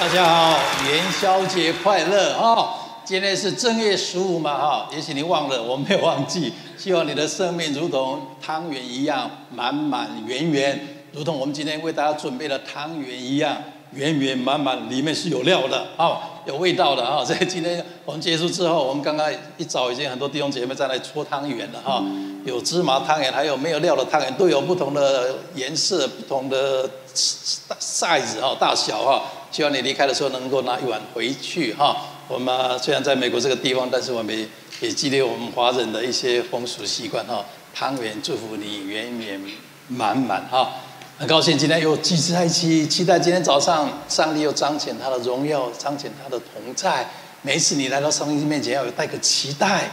[0.00, 0.56] 大家好，
[0.86, 2.72] 元宵节快乐啊！
[3.04, 6.52] 今天是正月十五嘛哈，也许你忘了，我没有忘记。
[6.76, 13.56] 希望你的生命如同汤圆一样满满圆圆，如同我们今天为大家准备的汤圆一样
[13.90, 17.22] 圆圆满满，里面是有料的啊，有味道的啊。
[17.26, 22.00] 所以今天我们结束之后，我们刚刚一早已经很多弟兄姐妹在来搓汤圆了哈，
[22.44, 29.22] 有芝麻汤圆，还有没有料的汤圆，都有不同的颜色、不同的 size 哈，大小哈。
[29.50, 31.96] 希望你离开的时候能够拿一碗回去哈。
[32.28, 34.48] 我们虽然在美国这个地方，但是我们
[34.80, 37.44] 也激励我们华人的一些风俗习惯哈。
[37.74, 39.40] 汤圆祝福你圆圆
[39.88, 40.72] 满满哈。
[41.18, 47.08] 很高兴今天又聚在一起，期待今天早上上帝又彰显他的荣耀，彰显他的同在。
[47.42, 49.90] 每次你来到上帝面前，要有带个期待。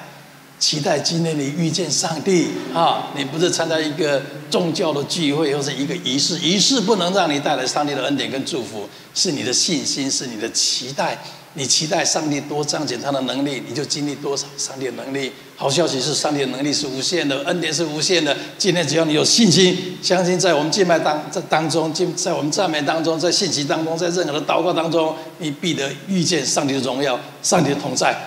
[0.65, 3.11] 期待今天你遇见上帝啊！
[3.15, 4.19] 你不是参加一个
[4.49, 11.21] 宗教的聚会，或是一个仪式，仪式不能让你带来上帝的恩典跟祝福，是你的信心，是你的期待。
[11.53, 15.31] 你期待上帝多彰显他的能力，你就经历多少上帝的能力。
[15.55, 18.35] 好消息是，上帝的能力是无限的，恩典是无限的。
[18.57, 28.17] 今天只要你有信心，相信在我们敬拜当在当中，在我们赞美当中，在信息当中，在任何的祷告当中，你必得遇见上帝的荣耀，上帝的同在。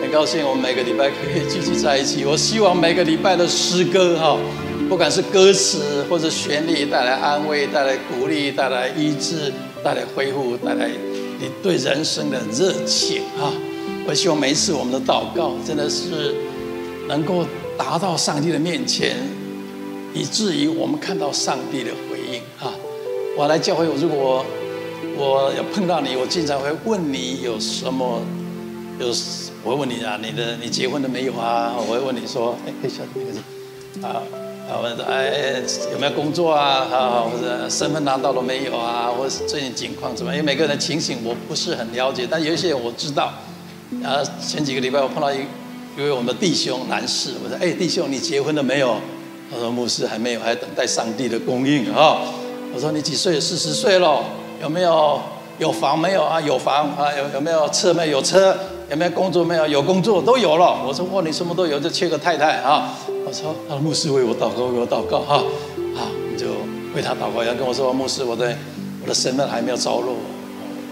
[0.00, 2.24] 很高兴我们每个礼拜可以聚集在一起。
[2.24, 4.38] 我希望每个礼拜的诗歌哈，
[4.88, 10.88] 不管是歌词或者旋律，带来安慰，带来鼓励，带来医治，带来恢复，带来
[11.38, 13.52] 你对人生的热情啊！
[14.06, 16.34] 我希望每一次我们的祷告，真的是
[17.06, 17.44] 能够
[17.76, 19.16] 达到上帝的面前，
[20.14, 22.72] 以至于我们看到上帝的回应啊！
[23.36, 24.44] 我来教会，如果
[25.16, 28.22] 我要碰到你，我经常会问你有什么
[28.98, 29.48] 就是。
[29.64, 31.74] 我会问你啊，你的你结婚了没有啊？
[31.76, 33.42] 我会问你说，哎，可以小点声
[34.04, 34.22] 啊
[34.70, 34.78] 啊！
[34.80, 35.60] 问哎
[35.92, 36.86] 有没有工作啊？
[36.90, 39.10] 啊或者身份拿到了没有啊？
[39.14, 40.38] 或者是最近情况怎么样？
[40.38, 43.32] 因为每个人的情形我不是很了解，但有一些我知道。
[44.04, 45.38] 啊，前几个礼拜我碰到一
[45.96, 48.96] 一位我们的弟兄男士，我说，哎，弟兄你结婚了没有？
[49.50, 52.22] 他说牧师还没有，还等待上帝的供应啊。
[52.72, 53.40] 我说你几岁？
[53.40, 54.22] 四十岁了，
[54.62, 55.20] 有没有
[55.58, 56.40] 有房没有啊？
[56.40, 57.12] 有房啊？
[57.18, 58.18] 有有没有车没有？
[58.18, 58.56] 有车。
[58.90, 59.44] 有没有工作？
[59.44, 60.82] 没有，有工作都有了。
[60.86, 62.98] 我说哇，你什么都有，就缺个太太啊。
[63.26, 65.36] 我说啊，牧师为我祷告，为我祷告哈。
[65.94, 66.46] 啊，你就
[66.96, 67.42] 为他祷告。
[67.42, 68.56] 然后跟我说，牧师，我的
[69.02, 70.14] 我的身份还没有着落。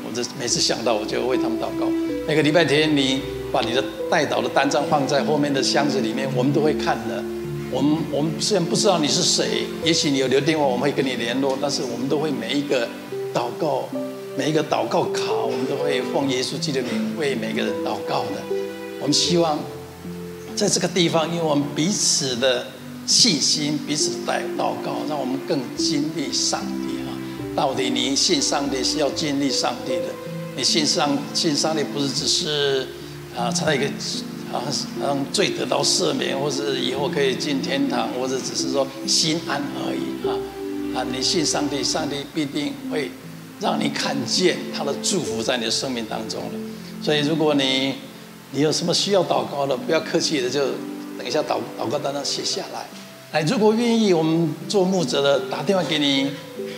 [0.04, 1.86] 我这每次想到，我就为他们祷告。
[2.28, 7.24] 每个礼拜天，你把你的代祷的单张放在后面的箱子里面，我们都会看的。
[7.72, 11.56] 我们我们虽然不知道你是谁，也许你有留电话，我们会跟你联络。
[11.62, 12.86] 但是我们都会每一个
[13.32, 13.88] 祷告。
[14.36, 18.42] 每一个祷告卡，我们都会奉耶稣基督的名为每个人祷告的。
[19.00, 19.58] 我们希望
[20.54, 22.66] 在这个地方，因为我们彼此的
[23.06, 27.08] 信心，彼此的祷告，让我们更经历上帝啊！
[27.56, 30.04] 到底你信上帝是要经历上帝的，
[30.54, 32.86] 你信上信上帝不是只是
[33.34, 33.86] 啊，差一个
[34.52, 34.60] 啊
[35.00, 41.00] 让罪得到赦免，或是以后可以进天堂，或者只是说心安而已啊！
[41.00, 43.10] 啊，你信上帝，上帝必定会。
[43.59, 46.50] 让你看见他的祝福在你的生命当中了，
[47.03, 47.94] 所以如果你
[48.50, 50.61] 你有什么需要祷告的，不要客气的，就
[51.17, 52.87] 等一下祷祷告单上写下来。
[53.33, 56.31] 哎，如果愿意，我们做牧者的打电话给你，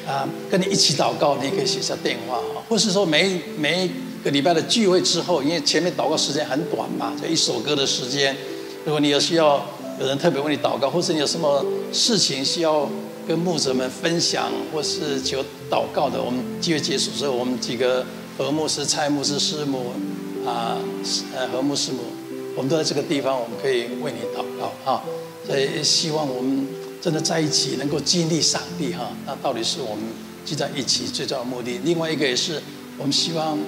[0.06, 3.90] 啊，跟你一起祷告，你可以写下电话啊，或是说每每一
[4.24, 8.36] 个礼拜的聚会之后，因为前面祷告时间很短嘛，就一首歌的时间，
[8.84, 9.66] 如果你有需要，
[10.00, 12.88] 有人特别为你祷告，或是你有什么事情需要。
[13.28, 18.02] 跟牧者们分享或是求祷告的，我们聚会结束之后，我们几个
[18.38, 19.92] 何牧师、蔡牧师、师母
[20.46, 20.78] 啊，
[21.36, 21.98] 呃，何牧师母，
[22.56, 25.04] 我们都在这个地方，我们可以为你祷告啊。
[25.46, 26.66] 所以希望我们
[27.02, 29.10] 真的在一起，能够经历上帝哈。
[29.26, 30.04] 那到底是我们
[30.46, 31.78] 聚在一起最重要的目的。
[31.84, 32.62] 另外一个也是，
[32.96, 33.58] 我们希望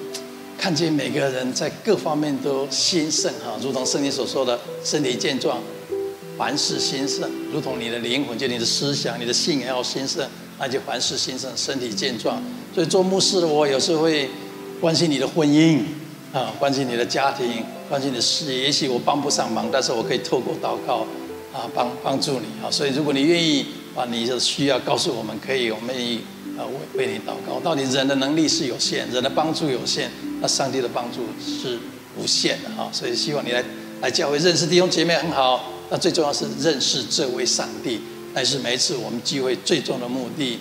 [0.57, 5.59] 看见每个人在各方面都兴盛哈，如同圣经所说的，身体健壮。
[6.41, 10.27] 凡事兴盛，如同你的灵魂，就你的思想、你的信要兴盛，
[10.59, 12.43] 那就凡事兴盛，身体健壮。
[12.75, 14.31] 所以做牧师的我，有时候会
[14.81, 15.81] 关心你的婚姻
[16.33, 18.63] 啊，关心你的家庭，关心你的事业。
[18.63, 21.07] 也许我帮不上忙，但是我可以透过祷告
[21.53, 22.71] 啊，帮帮助你啊。
[22.71, 26.21] 所以如果你愿意把你的需要告诉我们，可以，我们愿意
[26.57, 26.65] 啊
[26.97, 27.61] 为为你祷告。
[27.61, 30.11] 到底人的能力是有限，人的帮助有限，
[30.41, 31.79] 那上帝的帮助是
[32.17, 32.89] 无限的啊。
[32.91, 33.63] 所以希望你来
[34.01, 35.75] 来教会认识弟兄姐妹很好。
[35.91, 38.01] 那最重要是认识这位上帝，
[38.33, 40.59] 但是每一次我们聚会最重要的目的，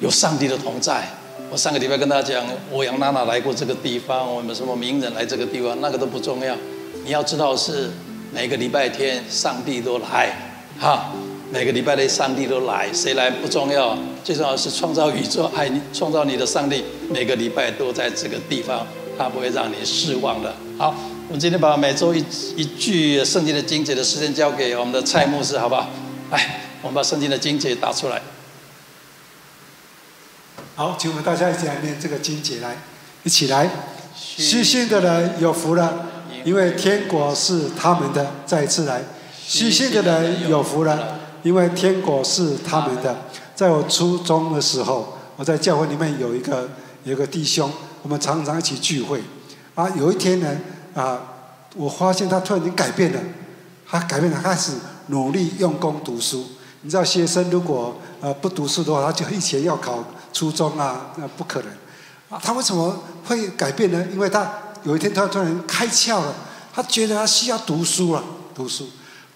[0.00, 1.06] 有上帝的同在。
[1.50, 6.56] 我上个礼拜跟大家讲，欧阳娜娜来过这个地方，我们什么名人来这个地方，那个都不重要。
[7.04, 7.90] 你要知道是
[8.32, 11.12] 每个礼拜天上帝都来，哈，
[11.52, 18.86] 每个礼拜的上帝都来，谁来不重要，最重要是创造宇宙、爱你、创造你的上帝，每个礼拜都在这个地方，
[19.18, 20.54] 他不会让你失望的。
[20.78, 20.94] 好，
[21.34, 25.88] 们今天把每周一一句圣经的经节的时间交给我们的蔡牧师，好不好？
[26.30, 28.22] 来，我们把圣经的经节打出来。
[30.76, 32.76] 好，请我们大家一起来念这个经节，来，
[33.24, 33.68] 一起来。
[34.14, 36.06] 虚心的人有福了，
[36.44, 38.30] 因为天国是他们的。
[38.46, 39.02] 再一次来，
[39.44, 43.22] 虚心的人有福了，因为天国是他们的。
[43.56, 46.70] 在我初中的时候，我在教会里面有一个
[47.02, 47.68] 有一个弟兄，
[48.02, 49.20] 我们常常一起聚会。
[49.74, 50.56] 啊，有一天呢，
[50.94, 51.20] 啊，
[51.76, 53.20] 我发现他突然间改变了，
[53.86, 54.72] 他改变了，开始
[55.08, 56.46] 努力用功读书。
[56.82, 60.02] 你知道，学生如果呃不读书的话，他就以前要考。
[60.34, 61.70] 初中啊，那不可能
[62.28, 62.40] 啊！
[62.42, 64.04] 他为什么会改变呢？
[64.12, 64.50] 因为他
[64.82, 66.34] 有一天他突然开窍了，
[66.74, 68.24] 他觉得他需要读书了。
[68.52, 68.88] 读书，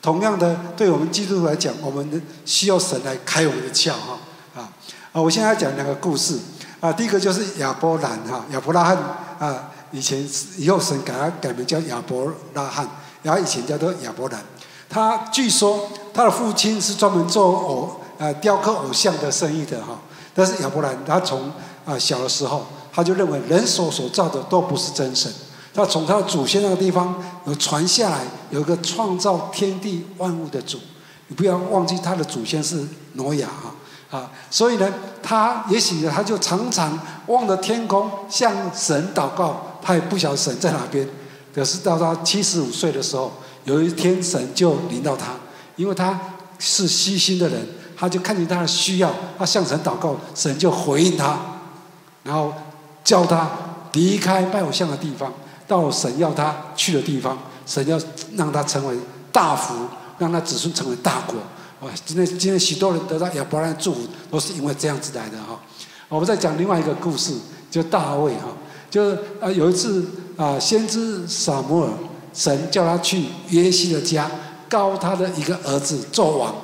[0.02, 4.18] 同样的，对我们基督徒来讲，我们需要神来开我们的窍哈
[4.56, 4.68] 啊
[5.12, 5.22] 啊！
[5.22, 6.36] 我现在要讲两个故事
[6.80, 8.96] 啊，第一个就是亚伯兰哈，亚伯拉罕
[9.38, 10.26] 啊，以前
[10.56, 12.88] 以后神给他改名叫亚伯拉罕，
[13.22, 14.40] 然后以前叫做亚伯兰。
[14.88, 19.98] 他据说他的父亲是专门做偶呃雕刻偶像的生意的哈。
[20.34, 21.52] 但是亚伯兰，他从
[21.84, 25.32] 啊小的时候，他就认为人手所造的都不是真神。
[25.74, 27.14] 他从他的祖先那个地方
[27.44, 28.20] 有传下来，
[28.50, 30.78] 有一个创造天地万物的主。
[31.28, 32.82] 你不要忘记他的祖先是
[33.12, 34.90] 挪亚哈啊，所以呢，
[35.22, 41.08] 他也许，他就常常望着天空向神祷告，他也不晓得神在哪边。
[41.54, 43.32] 可是到他七十五岁的时候，
[43.64, 45.32] 有一天神就临到他，
[45.76, 46.20] 因为他
[46.58, 47.66] 是虚心的人。
[47.96, 51.38] 他就看见他的需要，他向神祷告，神就回应他，
[52.22, 52.52] 然后
[53.02, 53.50] 叫他
[53.94, 55.32] 离开拜偶像的地方，
[55.66, 57.38] 到神要他去的地方。
[57.64, 57.98] 神要
[58.36, 58.94] 让他成为
[59.32, 59.74] 大福，
[60.18, 61.36] 让他子孙成为大国。
[61.80, 61.90] 哇！
[62.04, 64.00] 今天今天许多人得到亚伯兰的祝福，
[64.30, 65.58] 都是因为这样子来的哈。
[66.08, 67.34] 我们再讲另外一个故事，
[67.70, 68.48] 就大卫哈，
[68.90, 70.06] 就是啊有一次
[70.36, 71.90] 啊，先知撒摩尔，
[72.32, 74.30] 神叫他去约西的家，
[74.68, 76.54] 膏他的一个儿子做王。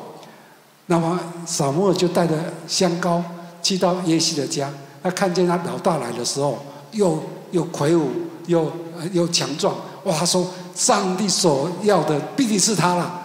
[0.86, 2.34] 那么撒摩尔就带着
[2.66, 3.22] 香膏
[3.62, 4.70] 去到耶西的家，
[5.02, 6.58] 他看见他老大来的时候，
[6.92, 8.10] 又又魁梧
[8.46, 8.70] 又
[9.12, 9.74] 又强壮，
[10.04, 10.14] 哇！
[10.14, 13.22] 他说上帝所要的必定是他了。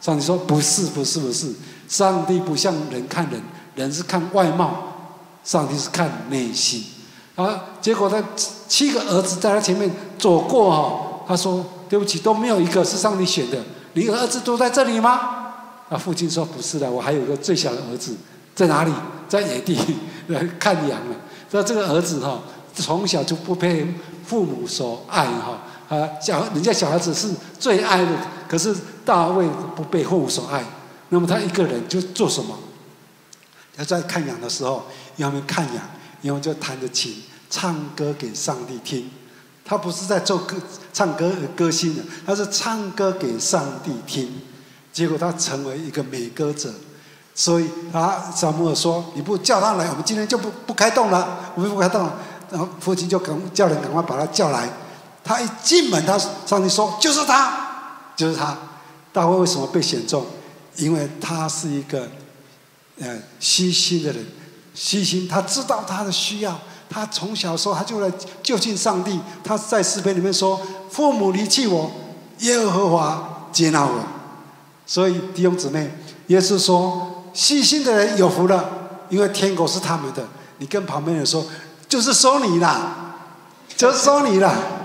[0.00, 1.52] 上帝说不是不是不是，
[1.86, 3.40] 上帝不像人看人，
[3.74, 4.96] 人是看外貌，
[5.44, 6.82] 上帝是看内心。
[7.36, 8.22] 啊，结果他
[8.68, 13.58] 七个儿子在他前面走过哈，他说对不起，都没有一个是上帝选的，
[13.94, 15.38] 你儿子都在这里吗？
[15.88, 18.16] 他父亲说：“不是的，我还有一个最小的儿子，
[18.54, 18.92] 在哪里？
[19.28, 19.78] 在野地
[20.28, 21.16] 来看羊了。
[21.50, 22.40] 说这个儿子哈，
[22.74, 23.86] 从小就不被
[24.24, 25.58] 父母所爱哈
[25.94, 28.10] 啊，小人家小孩子是最爱的，
[28.48, 28.74] 可是
[29.04, 29.46] 大卫
[29.76, 30.64] 不被父母所爱。
[31.10, 32.58] 那么他一个人就做什么？
[33.76, 34.84] 他在看羊的时候，
[35.16, 35.76] 要么看羊，
[36.22, 39.10] 要么就弹着琴唱歌给上帝听。
[39.64, 40.56] 他不是在做歌
[40.92, 44.40] 唱歌歌星的，他是唱歌给上帝听。”
[44.92, 46.70] 结果他成为一个美歌者，
[47.34, 52.18] 所以他撒母耳说：“你不叫他来，我们今天就不不开动了，我们不开动了。”
[52.52, 54.68] 然后父亲就赶叫人赶快把他叫来。
[55.24, 58.54] 他一进门，他上帝说：“就是他，就是他。”
[59.14, 60.26] 大卫为什么被选中？
[60.76, 62.08] 因为他是一个
[63.00, 64.26] 呃虚心的人，
[64.74, 66.58] 细心，他知道他的需要。
[66.88, 69.18] 他从小时候他就来就近上帝。
[69.42, 70.60] 他在诗篇里面说
[70.90, 71.90] ：“父母离弃我，
[72.40, 74.04] 耶和华接纳我。”
[74.86, 75.90] 所以弟兄姊妹，
[76.26, 78.68] 耶稣说：“细心的人有福了，
[79.08, 80.22] 因为天国是他们的。”
[80.58, 81.44] 你跟旁边人说
[81.88, 83.16] ：“就是说你啦，
[83.76, 84.54] 就是说你啦。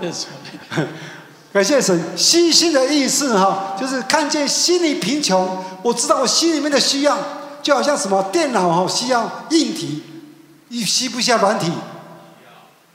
[1.52, 7.18] 感谢神，细心的意思哈，就是看见心里贫穷，我知道我心里面的需要，
[7.62, 10.02] 就好像什么电脑哈需要硬体，
[10.68, 11.70] 你需不需要软体？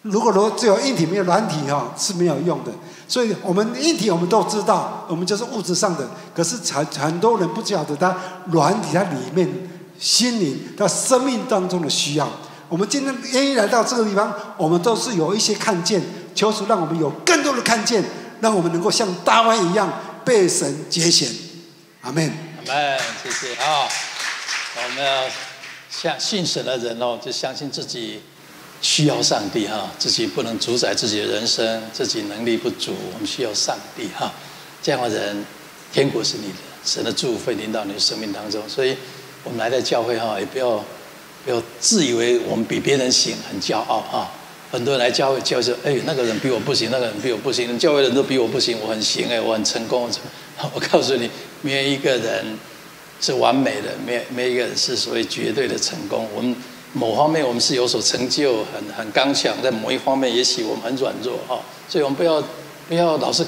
[0.04, 2.72] 如果说只有硬体没有软体哈是没有用的。
[3.08, 6.10] 所以我们硬体我们都知道，我们就是物质上的。
[6.36, 8.16] 可是很很多人不晓得他
[8.48, 9.48] 软体，他里面
[10.00, 12.28] 心灵、他生命当中的需要。
[12.70, 16.02] 我们今天愿意来到这个地方，我们都是有一些看见，
[16.34, 18.04] 求主让我们有更多的看见，
[18.42, 19.88] 让我们能够像大卫一样
[20.26, 21.30] 被神拣选。
[22.02, 22.24] 阿门。
[22.66, 23.00] 阿门。
[23.22, 23.88] 谢谢啊！
[24.94, 25.24] 我们要
[25.90, 28.22] 相信神的人哦，就相信自己。
[28.80, 34.30] 需要上帝哈，自己不能主宰自己的人生，自己能力不足，我们需要上帝哈。
[34.82, 35.46] 这样的人，
[35.94, 38.62] 天国是你的，神的祝福会临到你的生命当中。
[38.68, 38.94] 所以，
[39.46, 40.84] 我们来到教会哈，也不要
[41.46, 44.30] 不要自以为我们比别人行，很骄傲哈。
[44.70, 50.12] 很多人来教会，教会说：“哎，那个人比我不行，那个人比我不行，教会人都比我不行，我很行哎，我很成功。”
[50.74, 51.30] 我告诉你，
[51.62, 52.46] 没有一个人
[53.24, 56.28] 是完美的，没没一个人是所谓绝对的成功。
[56.36, 56.54] 我们
[56.92, 61.58] 某方面我们是有所成就，很很刚强；在某一方面，也许我们很软弱哈。
[61.88, 62.44] 所以我们不要
[62.90, 63.46] 不要老是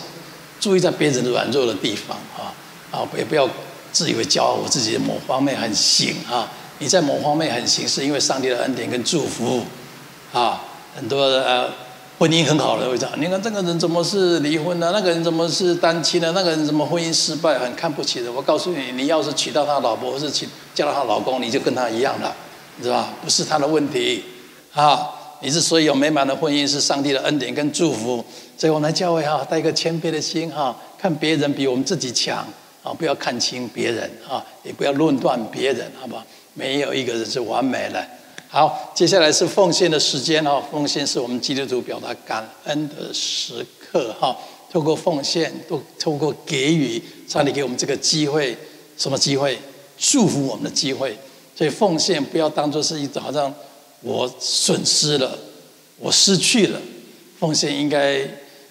[0.61, 2.55] 注意在别人软弱的地方啊
[2.89, 3.49] 啊，也不要
[3.91, 6.49] 自以为骄傲，我自己的某方面很行啊。
[6.79, 9.65] 你在某方面很行，是因为上帝的恩典跟祝福
[10.31, 10.61] 啊。
[10.95, 11.69] 很多呃
[12.17, 14.89] 婚姻很好的会长，你看这个人怎么是离婚的？
[14.93, 16.31] 那个人怎么是单亲的？
[16.31, 17.59] 那个人怎么婚姻失败？
[17.59, 18.31] 很看不起的。
[18.31, 22.33] 我告诉你，你要是娶到他老婆，或是娶嫁到他老公，你就跟他一样了，
[22.81, 23.09] 是吧？
[23.21, 24.23] 不是他的问题
[24.73, 25.09] 啊。
[25.41, 28.23] 你之所以有美满的婚姻，是上帝的恩典跟祝福。
[28.57, 32.37] 所以我们来教会哈，带一个谦卑的心哈，看别人比我们自己强
[32.81, 36.23] 啊，不要看轻别人啊，也不要论断别人，好不好？
[36.53, 38.01] 没有一个人是完美的。
[38.55, 40.63] 好，接下来是奉献的时间哈。
[40.71, 44.33] 奉献是我们基督徒表达感恩的时刻哈。
[44.71, 48.57] 透过奉献，都透过给予，上帝给我们这个机会，
[48.97, 49.59] 什么机会？
[49.97, 51.17] 祝福我们的机会。
[51.53, 53.53] 所以奉献不要当做是一种好像
[53.99, 55.37] 我损失了，
[55.99, 56.79] 我失去了。
[57.37, 58.21] 奉献应该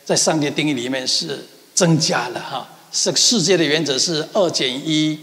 [0.02, 2.66] 在上帝定义里面是增加了哈。
[2.90, 5.18] 这个世界的原则是二减一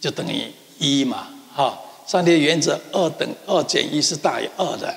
[0.00, 1.78] 就等于一嘛哈。
[2.06, 4.94] 上帝的原则，二等二减一是大于二的，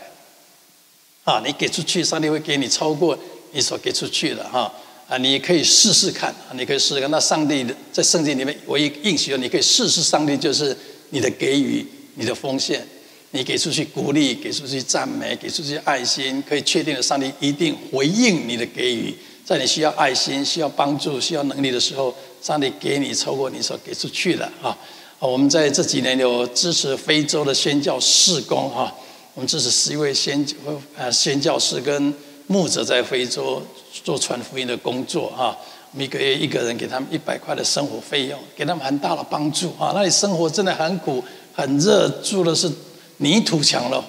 [1.23, 3.17] 啊，你给出去，上帝会给你超过
[3.53, 4.71] 你所给出去的哈，
[5.07, 7.09] 啊，你可以试试看，你可以试试看。
[7.09, 10.03] 那上帝在圣经里面唯一应许的，你可以试试。
[10.03, 10.75] 上帝就是
[11.11, 11.85] 你的给予，
[12.15, 12.85] 你的奉献，
[13.31, 19.15] 你给出去鼓励，给出去赞美，给出去爱心，可以确定的，上帝一定回应你的给予。
[19.45, 24.77] 在你需要爱心、需要帮助、需要能力的时候，上帝给你超过你所给出去的啊。
[25.19, 28.93] 我们在这几年有支持非洲的宣教事工哈，
[29.33, 30.55] 我们支持十一位宣教
[30.95, 32.13] 呃宣教士跟
[32.45, 33.59] 牧者在非洲
[34.03, 35.57] 做传福音的工作哈，
[35.91, 39.91] 每个月一个人给他们一百块的生活费用，给他们很大的帮助啊。
[39.95, 41.23] 那里生活真的很苦
[41.55, 42.71] 很热，住的是
[43.17, 44.01] 泥土墙的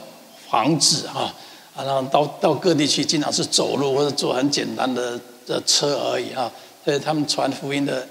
[0.51, 1.33] 房子哈，
[1.75, 6.53] 啊，然后到到各地去，经常是走路或者坐很简单的的车而已哈。
[6.85, 8.07] 所以他们传福音的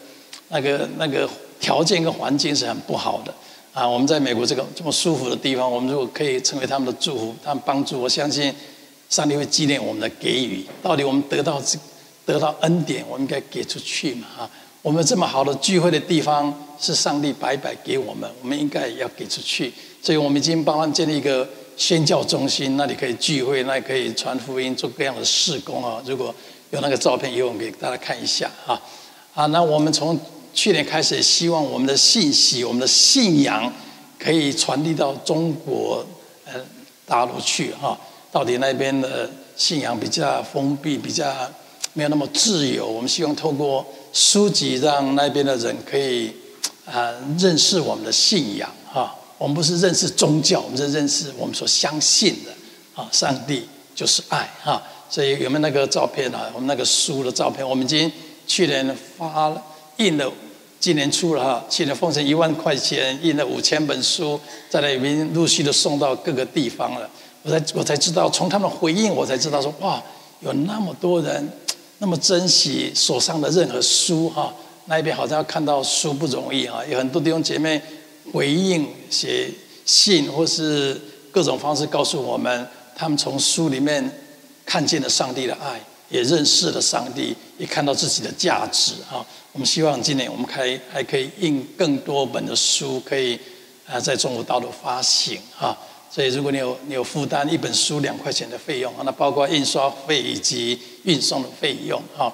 [0.49, 1.29] 那个那个。
[1.59, 3.33] 条件跟环境是很不好的
[3.73, 3.87] 啊！
[3.87, 8.53] 我们在美国这个这么舒服的地方，我们如果可以成为他们的祝福、他们帮助，我相信
[9.09, 10.65] 上帝会纪念我们的给予。
[10.81, 11.77] 到底我们得到这
[12.25, 14.27] 得到恩典，我们应该给出去嘛？
[14.39, 14.49] 啊！
[14.81, 19.73] 我们这么好的聚会的地方是上帝白白给我们，我们应该要给出去。
[20.01, 26.01] 所以我们已经帮他们建立一个宣教中心，那里可以聚会，那里可以传福音，做各样的事工啊！
[26.05, 26.33] 如果
[26.71, 28.79] 有那个照片，以后我们给大家看一下啊！
[29.33, 30.17] 啊，那我们从
[30.57, 33.71] 去年开始，也希望我们的信息、我们的信仰
[34.17, 36.03] 可以传递到中国
[36.45, 36.53] 呃
[37.05, 37.95] 大陆去哈。
[38.31, 41.31] 到底那边的信仰比较封闭，比较
[41.93, 42.87] 没有那么自由。
[42.87, 46.33] 我们希望透过书籍，让那边的人可以
[46.87, 49.15] 啊认识我们的信仰哈。
[49.37, 52.51] 我们不是认识宗教，我们是认识我们所相信的
[52.99, 53.07] 啊。
[53.11, 53.61] 上帝
[53.93, 54.81] 就是爱哈。
[55.07, 56.49] 所以有没有那个照片啊？
[56.55, 58.11] 我们那个书的照片，我们已经
[58.47, 59.63] 去年发了
[59.97, 60.33] 印了。
[60.87, 64.39] 今年初了哈，去年奉献一万块钱，印了五千本书，
[64.69, 67.09] 在那里面陆续的送到各个地方了。
[67.43, 70.01] 我才我才知道，从他们回应，我才知道说哇，
[70.39, 71.51] 有那么多人
[71.97, 74.53] 那么珍惜手上的任何书哈。
[74.85, 77.81] 那一边好像要看到书不容易哈，有很多弟兄姐妹
[78.31, 79.51] 回应写
[79.85, 80.97] 信或是
[81.33, 82.65] 各种方式告诉我们，
[82.95, 84.09] 他们从书里面
[84.65, 89.25] 看见了上帝的爱，也认识了上帝，也看到自己的价值哈。
[89.57, 93.33] 我们希望今年我们开还可以印更多本的书，可以
[93.87, 95.75] 啊在中国大陆发行啊。
[96.11, 102.31] 所以如果你有你有负担一本书两块钱的费用，那包括印刷费以及运送的费用啊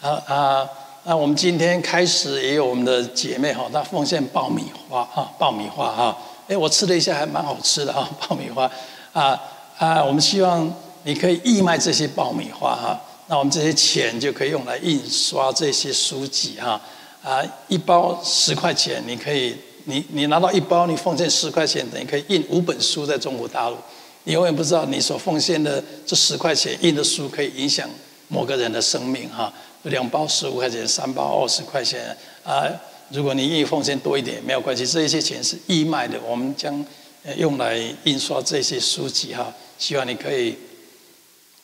[0.00, 0.70] 啊啊！
[1.02, 6.16] 那我们今天开始也有我们的姐妹哈，她奉献爆米花啊，爆米花哈。
[6.46, 8.70] 哎，我吃了一下，还蛮好吃的啊， 爆米花
[9.12, 9.36] 啊
[9.76, 10.04] 啊！
[10.04, 10.72] 我们希望
[11.02, 13.00] 你可以义卖这些爆米花哈。
[13.30, 16.80] 那我们这些钱就可以用来印刷这些书籍哈
[17.22, 23.76] 啊，一包十块钱，你可以你你拿到一包，你奉献十块钱，等于可以印五本书在中国大陆。
[24.24, 27.88] 你永远不知道你所奉献的这十块钱印的书可以影响
[28.26, 29.52] 某个人的生命哈。
[29.84, 32.66] 两包十五块钱，三包二十块钱啊。
[33.10, 36.84] 如果你愿意奉献多一点没有关系，这一些钱是义卖的，我们将
[37.36, 39.54] 用来印刷这些书籍哈。
[39.78, 40.56] 希望你可以。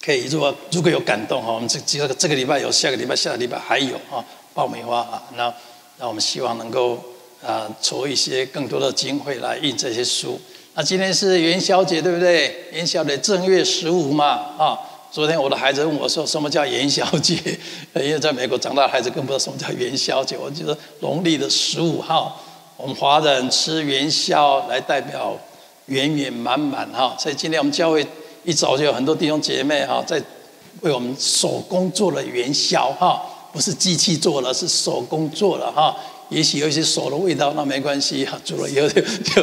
[0.06, 5.52] 可以，如果如果有感动哈，我们这这个这个礼拜有，下个礼拜、下个礼拜还有啊，爆米花啊，那
[5.98, 6.96] 那我们希望能够
[7.44, 10.40] 啊筹一些更多的经费来印这些书。
[10.74, 12.68] 那今天是元宵节，对不对？
[12.70, 14.78] 元宵节正月十五嘛啊。
[15.10, 17.34] 昨天我的孩子问我说，什么叫元宵节？
[17.96, 20.38] 因为在美国长大的孩子更不知道什么叫元宵节。
[20.38, 22.40] 我觉得农历的十五号
[22.76, 25.36] 我们华人吃元宵来代表
[25.86, 27.16] 圆圆满满哈。
[27.18, 28.06] 所以今天我们教会
[28.46, 30.22] 一早就有很多弟兄姐妹哈，在
[30.82, 33.20] 为我们手工做了元宵哈，
[33.52, 35.94] 不是机器做了，是手工做了哈。
[36.28, 39.42] 也许有一些手的味道，那没关系哈，煮了以后就 就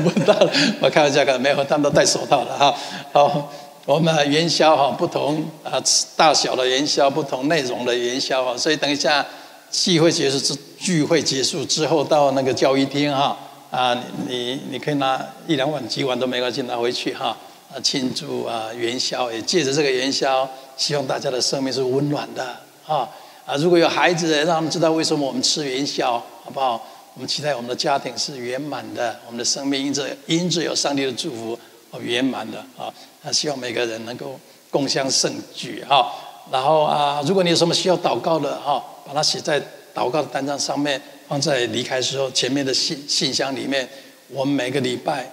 [0.00, 0.50] 闻到了。
[0.80, 2.74] 我开玩笑，可能没有，他们都戴手套了哈。
[3.12, 3.48] 好，
[3.86, 5.80] 我们元宵哈，不同啊
[6.16, 8.56] 大小的元宵，不同内容的元宵哈。
[8.56, 9.24] 所以等一下
[9.70, 13.36] 聚会结束之聚会结束之后，到那个教育厅哈
[13.70, 13.96] 啊，
[14.28, 17.36] 你你可以拿一两碗几碗都没关系，拿回去哈
[17.72, 22.44] 啊庆祝啊元宵，也借着这个元宵，希望大家的生命是温暖的
[22.86, 23.08] 啊。
[23.46, 26.84] 啊，如果有孩子，让他们知道为什么我们吃元宵，好不好？
[27.14, 31.58] 我们期待我们的家庭是圆满的，我们的生命因着因着有上帝的祝福
[31.90, 32.92] 而圆满的啊！
[33.22, 34.38] 那希望每个人能够
[34.70, 36.14] 共襄盛举哈。
[36.52, 39.60] 然后啊，如果你有什么需要祷告的哈，把它写在
[39.92, 43.88] 祷告的单张上面，放在离开时候前面的信信箱里面。
[44.28, 45.28] 我们每个礼拜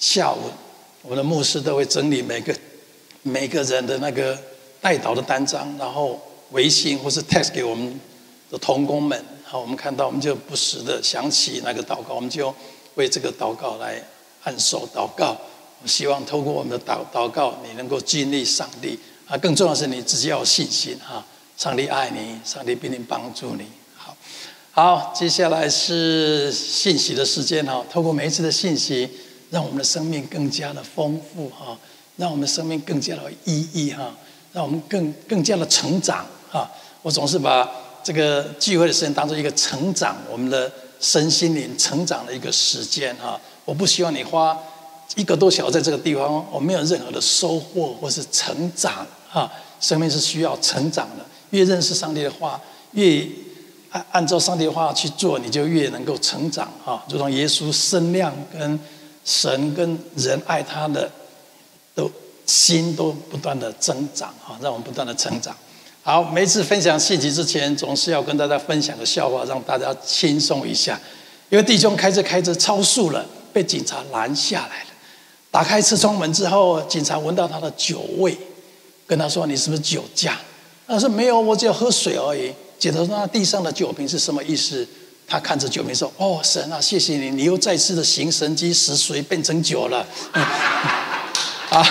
[0.00, 0.50] 下午，
[1.06, 2.52] 我们的牧师都会整理每个
[3.22, 4.36] 每个人的那个
[4.80, 6.20] 代祷的单张，然后。
[6.52, 7.98] 微信或是 text 给我们
[8.52, 12.54] 的同工们，好，我们看到我们就不时的想起那个祷告，我们就
[12.94, 14.00] 为这个祷告来
[14.44, 15.36] 按手祷告。
[15.82, 18.96] 我希望透过我们的祷祷告，你能够经历上帝
[19.26, 23.64] 啊，更重要的是你自己要有信心哈，上帝爱你，上帝必定帮助你。
[23.96, 24.16] 好，
[24.70, 29.10] 好，接下来是信息的时间哈，透过每一次的信息，
[29.50, 31.78] 让我们的生命更加的丰富哈，
[32.16, 34.14] 让我们的生命更加的有意义哈，
[34.52, 36.26] 让我们更更加的成长。
[36.50, 36.70] 哈，
[37.02, 37.68] 我总是把
[38.02, 43.38] 这个聚会的时间当做一个成长，我们的身心灵成长的一个时间哈！
[43.64, 44.56] 我不希望你花
[45.16, 49.50] 一个多小时在这个地方，我没有任何的收获或是成长哈！
[49.80, 52.60] 生命是需要成长的，越认识上帝的话，
[52.92, 53.26] 越
[53.90, 57.04] 按按照上帝的话去做，你就越能够成长啊！
[57.10, 58.78] 如同耶稣身量跟
[59.26, 61.10] 神跟人爱他的
[61.94, 62.10] 都
[62.46, 65.54] 心都不断的增长哈，让我们不断的成长。
[66.02, 70.98] 好，每次分享信息之前，总是要跟大家分享个笑话，让大家轻松一下。
[71.48, 74.90] 有个弟兄开车开车超速了，被警察拦下来了。
[75.50, 78.38] 打开车窗门之后，警察闻到他的酒味，
[79.06, 80.38] 跟他说：“你是不是酒驾？”
[80.86, 84.86] 他说：“没有，我只有喝水而已。”警察说：“那地上的酒瓶是什么意思？”
[85.28, 90.06] 他看着酒瓶说：“哦，神啊，谢谢你，你又再次的行神迹，使水变成酒了。
[91.70, 91.84] ”啊。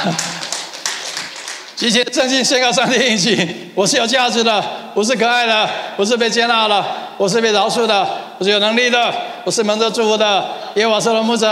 [1.76, 3.38] 集结正经宣告上帝应许，
[3.76, 6.86] 我是有价值的，我是可爱的，我是被接纳的，
[7.18, 8.08] 我是被饶恕的，
[8.40, 10.48] 我是有能力的，我是蒙着祝福的。
[10.76, 11.46] 耶和华是我的牧者，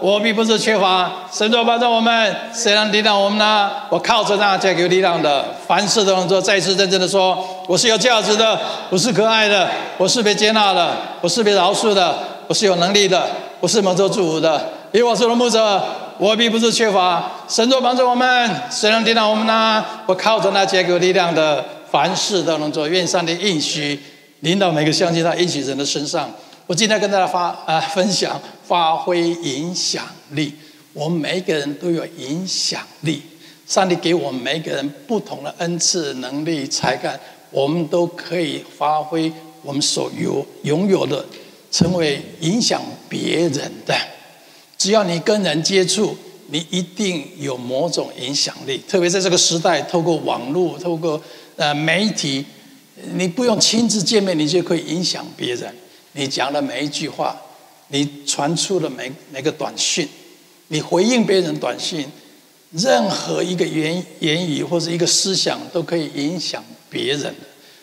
[0.00, 1.10] 我并不是缺乏。
[1.32, 3.70] 神若帮助我们，谁能抵挡我们呢？
[3.90, 6.40] 我靠着那加给力量的，凡事都能做。
[6.40, 8.58] 再次认真的说，我是有价值的，
[8.90, 13.28] 我是可爱的，我是被接纳的，我是被饶恕的，我是有能力的，
[13.60, 14.72] 我是蒙受祝福的。
[14.92, 15.82] 耶和华是我的牧者。
[16.18, 19.84] 我并不是缺乏，神若帮助我们，谁能抵挡我们呢？
[20.04, 22.88] 我靠着那加给力量的，凡事都能做。
[22.88, 24.02] 愿上帝应许
[24.40, 26.28] 领到每个相信他应许人的身上。
[26.68, 30.52] 我今天跟大家发、呃、分享，发挥影响力。
[30.92, 33.22] 我们每一个人都有影响力，
[33.66, 37.18] 上帝给我们每一个人不同的恩赐、能力、才干，
[37.50, 41.24] 我们都可以发挥我们所有拥有的，
[41.70, 43.96] 成为影响别人的。
[44.76, 46.14] 只要你跟人接触，
[46.48, 48.76] 你一定有某种影响力。
[48.86, 51.18] 特别在这个时代，透过网络，透过
[51.56, 52.44] 呃媒体，
[53.14, 55.74] 你不用亲自见面，你就可以影响别人。
[56.12, 57.36] 你讲的每一句话，
[57.88, 60.08] 你传出的每每个短讯，
[60.68, 62.06] 你回应别人短讯，
[62.72, 67.34] 任何一个言言语或者一个思想，都可以影响别人。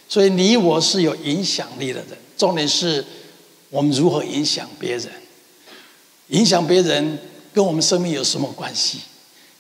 [0.08, 2.18] 所以你我是有影响力的人。
[2.38, 3.04] 重点是
[3.70, 5.10] 我们如何影响别人。
[6.30, 7.20] 影响别人
[7.54, 9.00] 跟我们生命有什么关系？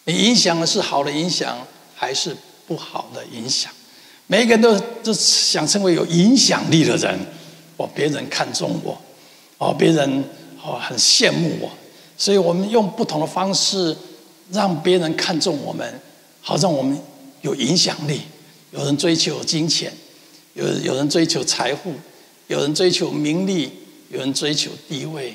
[0.05, 1.57] 你影响的是好的影响
[1.95, 2.35] 还是
[2.67, 3.71] 不好的影响？
[4.27, 7.19] 每一个人都都想成为有影响力的人，
[7.77, 8.97] 哦，别人看重我，
[9.57, 10.23] 哦，别人
[10.63, 11.69] 哦很羡慕我，
[12.17, 13.95] 所以我们用不同的方式
[14.51, 15.99] 让别人看重我们，
[16.41, 16.97] 好让我们
[17.41, 18.21] 有影响力。
[18.71, 19.91] 有人追求金钱，
[20.53, 21.93] 有有人追求财富，
[22.47, 23.71] 有人追求名利，
[24.09, 25.33] 有人追求地位。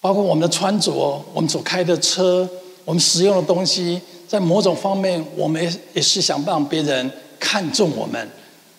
[0.00, 0.92] 包括我们的穿着，
[1.34, 2.48] 我们所开的车，
[2.84, 5.60] 我们使用的东西，在某种方面，我们
[5.92, 8.30] 也是想让别人看重我们，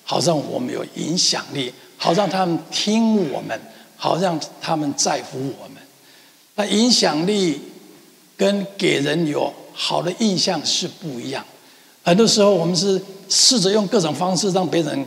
[0.05, 3.59] 好让我们有影响力，好让他们听我们，
[3.97, 5.77] 好让他们在乎我们。
[6.55, 7.61] 那影响力
[8.37, 11.45] 跟给人有好的印象是不一样。
[12.03, 15.05] 很多时候，我们是试着用各种方式让别人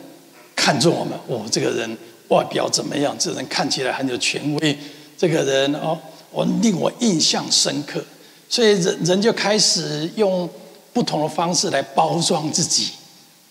[0.54, 1.18] 看重我们。
[1.26, 3.16] 哦，这个人外表怎么样？
[3.18, 4.78] 这个人看起来很有权威。
[5.16, 5.98] 这个人哦，
[6.30, 8.04] 我令我印象深刻，
[8.48, 10.48] 所以人人就开始用
[10.92, 12.90] 不同的方式来包装自己。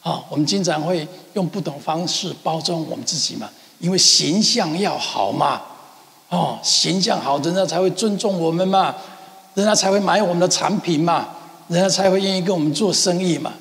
[0.02, 3.48] 啊，我们经常会用不同方式包装我们自己嘛，
[3.80, 5.62] 因为形象要好嘛，
[6.30, 8.96] 哦，形象好，人家才会尊重我们嘛，
[9.54, 11.30] 人家才会买我们的产品嘛，
[11.68, 13.54] 人家才会愿意跟我们做生意嘛。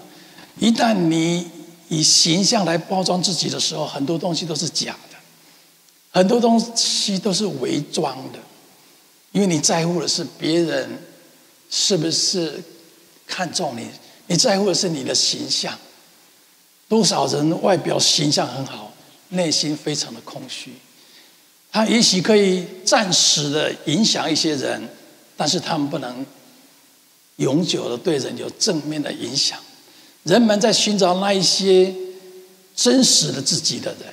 [0.59, 1.47] 一旦你
[1.89, 5.19] 以形象来包装自己的时候，很多东西都是假的，
[6.11, 8.39] 很多东西都是伪装的，
[9.33, 10.89] 因为你在乎的是别人
[11.69, 12.63] 是不是
[13.27, 13.87] 看重你，
[14.27, 15.77] 你在乎的是你的形象。
[16.91, 18.93] 多少人外表形象很好，
[19.29, 20.73] 内心非常的空虚。
[21.71, 24.83] 他也许可以暂时的影响一些人，
[25.37, 26.27] 但是他们不能
[27.37, 29.57] 永久的对人有正面的影响。
[30.25, 31.95] 人们在寻找那一些
[32.75, 34.13] 真实的自己的人，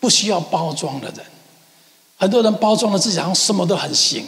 [0.00, 1.24] 不需要包装的人。
[2.16, 4.26] 很多人包装的自己好像什么都很行，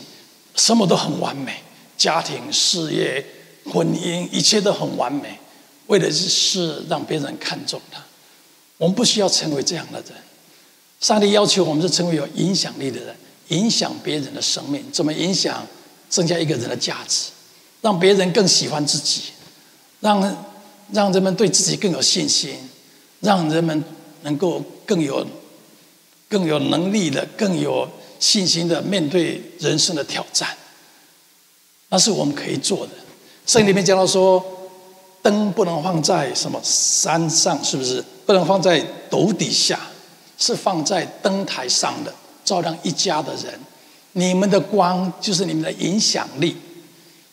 [0.54, 1.56] 什么都很完美，
[1.96, 3.26] 家庭、事业、
[3.72, 5.36] 婚姻，一切都很完美。
[5.88, 8.02] 为的是让别人看重他，
[8.78, 10.12] 我们不需要成为这样的人。
[11.00, 13.16] 上帝要求我们是成为有影响力的人，
[13.48, 14.84] 影响别人的生命。
[14.92, 15.66] 怎么影响？
[16.08, 17.26] 增加一个人的价值，
[17.82, 19.24] 让别人更喜欢自己，
[20.00, 20.46] 让
[20.90, 22.56] 让人们对自己更有信心，
[23.20, 23.84] 让人们
[24.22, 25.26] 能够更有
[26.28, 30.48] 更有能力的、更有信心的面对人生的挑战。
[31.90, 32.92] 那是我们可以做的。
[33.46, 34.57] 圣经里面讲到说。
[35.22, 38.02] 灯不能放在什么山上，是不是？
[38.24, 38.78] 不能放在
[39.10, 39.80] 斗底下，
[40.36, 43.58] 是放在灯台上的，照亮一家的人。
[44.12, 46.56] 你们的光就是你们的影响力，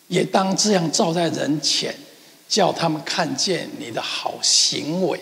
[0.08, 1.94] 也当这样照在人前，
[2.48, 5.20] 叫他们看见你的好行为，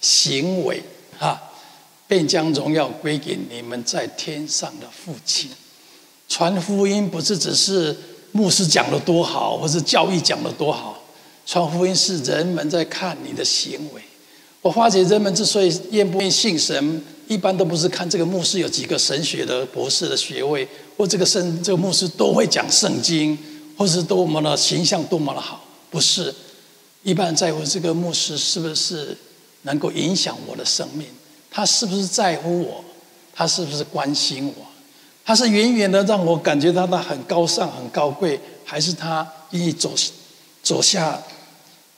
[0.00, 0.82] 行为
[1.18, 1.40] 啊，
[2.06, 5.50] 便将荣耀归给你们在天上的父亲。
[6.28, 7.94] 传福音不是只是
[8.30, 11.01] 牧师讲的多好，或是教义讲的多好。
[11.52, 14.00] 传福音是人们在看你的行为。
[14.62, 23.38] 我发觉人们之所以愿不愿意信神，一般都不是看这个牧师有几个神学的博士的学位，或这个圣这个牧师都会讲圣经，
[23.76, 25.62] 或是多么的形象多么的好。
[25.90, 26.34] 不是，
[27.02, 29.14] 一般在乎这个牧师是不是
[29.64, 31.06] 能够影响我的生命，
[31.50, 32.82] 他是不是在乎我，
[33.34, 34.64] 他是不是关心我，
[35.22, 39.92] 他是远远的让我感觉到他很高尚很高贵，还是他愿意走
[40.62, 41.22] 走下。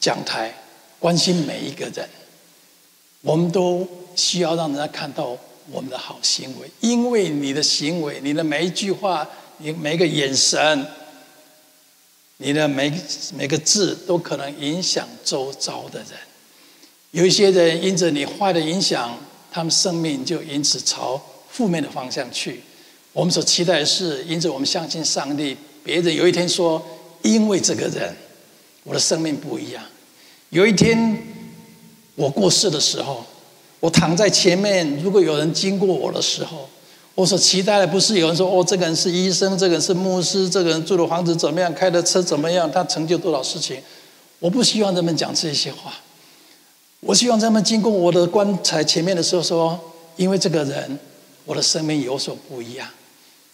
[0.05, 0.53] 讲台
[0.99, 2.07] 关心每一个人，
[3.23, 5.35] 我们都需要让人家看到
[5.71, 10.87] 我们的好行为，因为你的行为、你的每一句话、你每个眼神、
[12.37, 12.93] 你的每
[13.35, 16.09] 每个字，都可能影响周遭的人。
[17.12, 19.19] 有一些人因着你坏的影响，
[19.51, 22.61] 他们生命就因此朝负面的方向去。
[23.14, 26.87] 我们所期待的是，因着我们相信上帝，别人有一天说，
[27.23, 28.14] 因为这个人，
[28.83, 29.83] 我的生命不一样。
[30.55, 31.21] 有一天，
[32.14, 33.25] 我过世的时候，
[33.81, 34.88] 我躺在前面。
[35.03, 36.69] 如果有人经过我的时候，
[37.17, 43.83] 我所期待的不是有人说：“哦，这个人是医生，这个人是牧师，这个人住的房子怎么样，开的车怎么样，他成就多少事情。”
[44.38, 45.93] 我不希望人们讲这些话。
[47.01, 49.77] 我希望他们经过我的棺材前面的时候说
[50.14, 50.97] ：“因为这个人，
[51.45, 52.87] 我的生命有所不一样。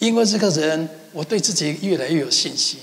[0.01, 2.79] 因为这个人，我对自己越来越有信心。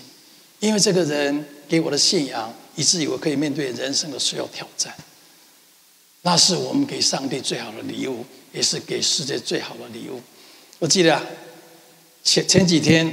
[0.60, 4.94] 因为这个人给我的信仰。”以至于我可以面对人生的所有挑战，
[6.22, 10.22] 那是我们给上帝最好的礼物，也是给世界最好的礼物。
[10.78, 11.24] 我记得啊，
[12.24, 13.12] 前前几天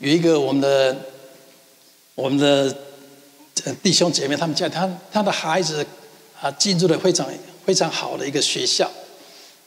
[0.00, 0.96] 有一个我们的
[2.16, 2.76] 我们的
[3.80, 5.86] 弟兄姐妹，他们家他他的孩子
[6.40, 7.28] 啊进入了非常
[7.64, 8.90] 非常好的一个学校，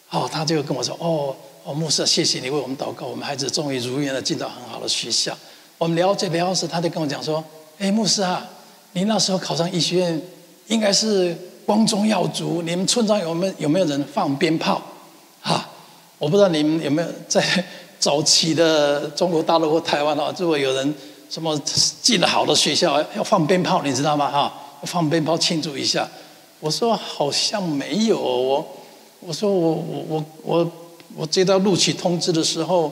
[0.10, 5.38] 哦，他就跟我说：“哦哦，牧师，谢谢你为我们祷告，我们孩子终于如愿的进到很好的学校。”
[5.80, 7.42] 我们了解了解时，他就跟我讲说
[7.80, 8.46] ：“哎，牧师啊。”
[8.94, 10.22] 你那时候考上医学院，
[10.68, 12.64] 应该是光宗耀祖。
[12.64, 14.82] 你们村庄有没有有没有人放鞭炮？
[15.42, 15.70] 哈，
[16.18, 17.44] 我不知道你们有没有在
[18.00, 20.96] 早期的中国大陆或台湾啊，如果有人
[21.30, 21.56] 什么
[22.02, 24.32] 进了好的学校要放鞭炮，你知道吗？
[24.32, 24.52] 哈，
[24.84, 26.10] 放鞭炮庆祝一下。
[26.60, 28.20] 我说好像没有。
[28.20, 28.68] 我
[29.20, 30.72] 我说我我我我
[31.16, 32.92] 我接到录取通知的时候，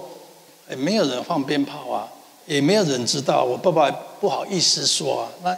[0.69, 2.07] 也没有人放鞭炮啊，
[2.45, 3.43] 也没有人知道。
[3.43, 3.89] 我爸爸
[4.21, 5.57] 不好意思说啊，那。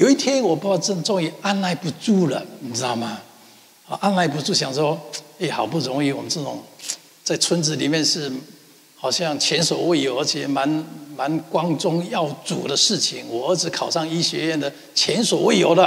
[0.00, 3.20] 有一天，我爸爸正终于按捺不住了，你知道吗？
[3.86, 4.98] 啊，按捺不住，想说，
[5.38, 6.58] 哎，好不容易我们这种
[7.22, 8.32] 在村子里面是
[8.96, 10.66] 好像前所未有，而且蛮
[11.14, 13.26] 蛮光宗耀祖的事情。
[13.28, 15.82] 我儿子考上医学院的前所未有的，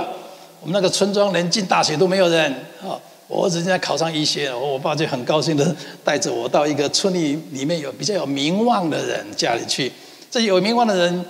[0.62, 2.94] 我们那个村庄连进大学都没有人啊！
[3.28, 9.92] 我儿子现在考上医学了，我爸就很高兴的 带着我到一个村里里面有比较有名望的人家里去。
[10.30, 11.26] 这有名望的人，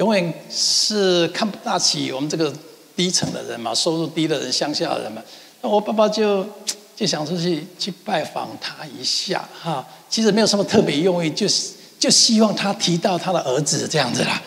[0.00, 2.50] 永远是看不大起我们这个
[2.96, 5.22] 低层的人嘛，收入低的人，乡下的人嘛。
[5.60, 6.42] 那我爸爸就
[6.96, 14.42] 就想出去去拜访他一下哈，其实没有什么特别用意，就是就希望他提到他的儿子这样子啦。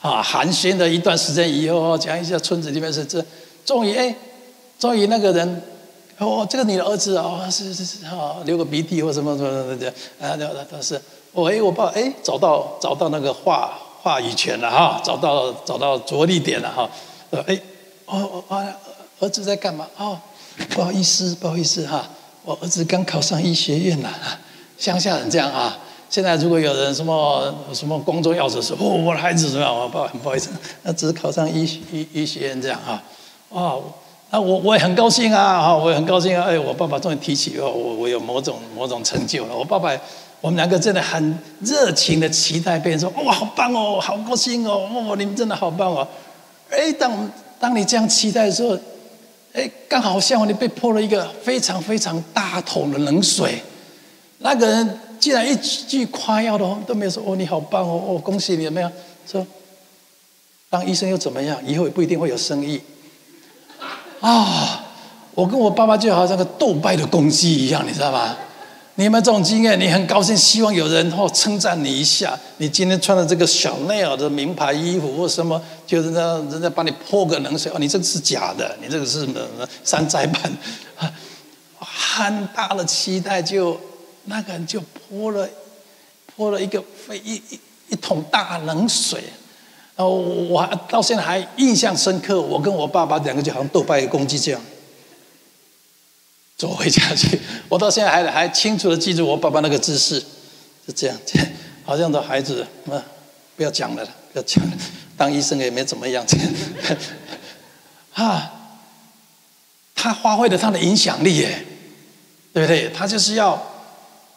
[0.00, 3.22] 啊，寒暄了一段时间以后，讲一下村子里面是这，
[3.66, 4.16] 终于哎，
[4.78, 5.62] 终于那个人，
[6.16, 9.88] 哦，这个你的儿子哦，是是是哈，流个鼻涕或什么什么什么的，
[10.18, 10.98] 啊，那那是，
[11.32, 16.86] 我哎，我爸哎，找到找到那个话话语权了哈，找到找到着力点了哈，
[17.30, 17.58] 呃哎，
[18.04, 18.66] 哦哦，
[19.18, 19.86] 儿子在干嘛？
[19.96, 20.18] 哦，
[20.68, 22.06] 不好意思不好意思哈，
[22.44, 24.10] 我儿子刚考上医学院了，
[24.76, 25.78] 乡下人这样啊。
[26.10, 29.74] 现在如果有人什么什么公众要职说，哦，我的孩子怎么样？
[29.74, 30.50] 我爸很不好意思，
[30.82, 33.02] 那只是考上医医医学院这样哈，
[33.58, 33.72] 啊，
[34.30, 39.56] 那我我也很高兴啊，哈，我也很高兴啊，哎，我爸爸终于提起我，我我有某种某种成就了。
[39.56, 39.90] 我爸爸，
[40.44, 46.06] 我们两个真的很热情的期待别人说，哇，好棒哦，好高兴哦，哦，你们真的好棒哦。
[46.68, 48.78] 哎，当当你这样期待的时候，
[49.54, 53.62] 哎，刚好像你被泼了一个非常非常大桶的冷水，
[54.40, 55.00] 那个人。
[55.18, 58.90] 既然一句夸耀的话都没有说，哦，你好棒哦，哦，恭喜你，有没有
[59.26, 59.46] 说
[60.68, 61.58] 当医生又怎么样？
[61.66, 62.78] 以后也不一定会有生意
[64.20, 64.84] 啊！
[65.34, 68.36] 我跟我爸爸就好像个斗败的公鸡一样，你知道吗？
[68.96, 69.78] 你有没有这种经验？
[69.78, 72.38] 你很高兴，希望有人哦称赞你一下。
[72.58, 79.40] 你今天穿的这个小内尔的名牌衣服或什么，就是让人家帮你泼个冷水哦，你这个是假的，你这个是什么
[79.82, 80.42] 山寨版
[80.96, 81.10] 啊？
[81.78, 83.78] 很 大的期待就。
[84.26, 85.46] 那个人就泼了，
[86.34, 89.22] 泼了一个非一一一桶大冷水，
[89.94, 92.40] 然后我到现在还印象深刻。
[92.40, 94.60] 我跟我爸爸两个就好像斗败的公鸡这样
[96.64, 97.38] 走回家去。
[97.68, 100.18] 我到现在还还清楚的记住我爸爸那个姿势，
[100.86, 101.38] 是这样，这
[101.84, 103.02] 好像的孩子，啊，
[103.56, 104.72] 不要讲了，不要讲了，
[105.16, 106.48] 当医生也没怎么样，这样，
[108.14, 108.52] 啊，
[109.94, 111.64] 他发挥了他的影响力耶，
[112.52, 112.90] 对不对？
[112.90, 113.70] 他就是要。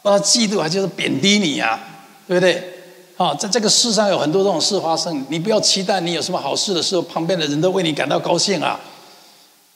[0.00, 1.78] 他嫉妒还就是贬低你、啊，
[2.26, 2.64] 对不对？
[3.18, 8.80] 啊，在这个世上有很多这种事发生，你不要期待你有什么好事的时候，旁边的人都为你感到高兴啊。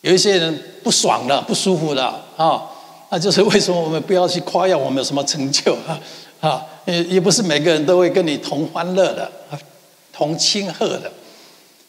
[0.01, 2.71] 有一些人不爽的、不舒服的啊，
[3.11, 6.01] 那就是为什么我们不要去夸耀我们有什么成就啊？
[6.41, 9.31] 啊，也也不是每个人都会跟你同欢乐的、
[10.13, 11.11] 同庆贺的。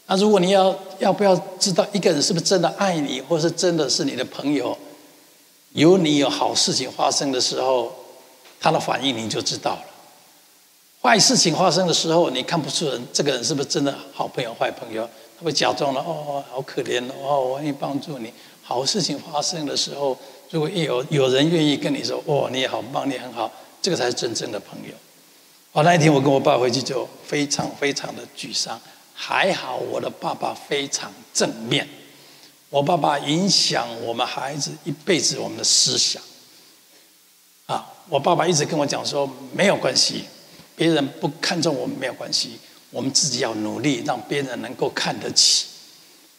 [0.08, 4.78] 那如果你要要不要知道一个人是不是真的爱你，或是真的是你的朋友，
[5.72, 7.92] 有你有好事情发生的时候。
[8.62, 9.84] 他的反应你就知道了。
[11.02, 15.06] 坏事情发生的时候，你看不出人这个人是不是真的好朋友、坏朋友，
[15.38, 18.32] 他会假装的哦，好可怜哦，我愿意帮助你。
[18.62, 20.18] 好事情发生的时候，
[20.54, 24.94] 如果一有有人愿意跟你说哦，你也好棒，你很好，这个才是真正的朋友。
[25.72, 28.80] 哦，那一天我跟我爸回去就非常非常的沮丧，
[29.16, 31.90] 还好我的爸爸非常正面，
[32.70, 36.22] 我爸爸影响我们孩子一辈子我们的思想。
[37.66, 40.26] 啊，我爸爸一直跟我讲说，没有关系，
[40.76, 42.60] 别人不看重我们没有关系，
[42.92, 45.66] 我们自己要努力，让别人能够看得起。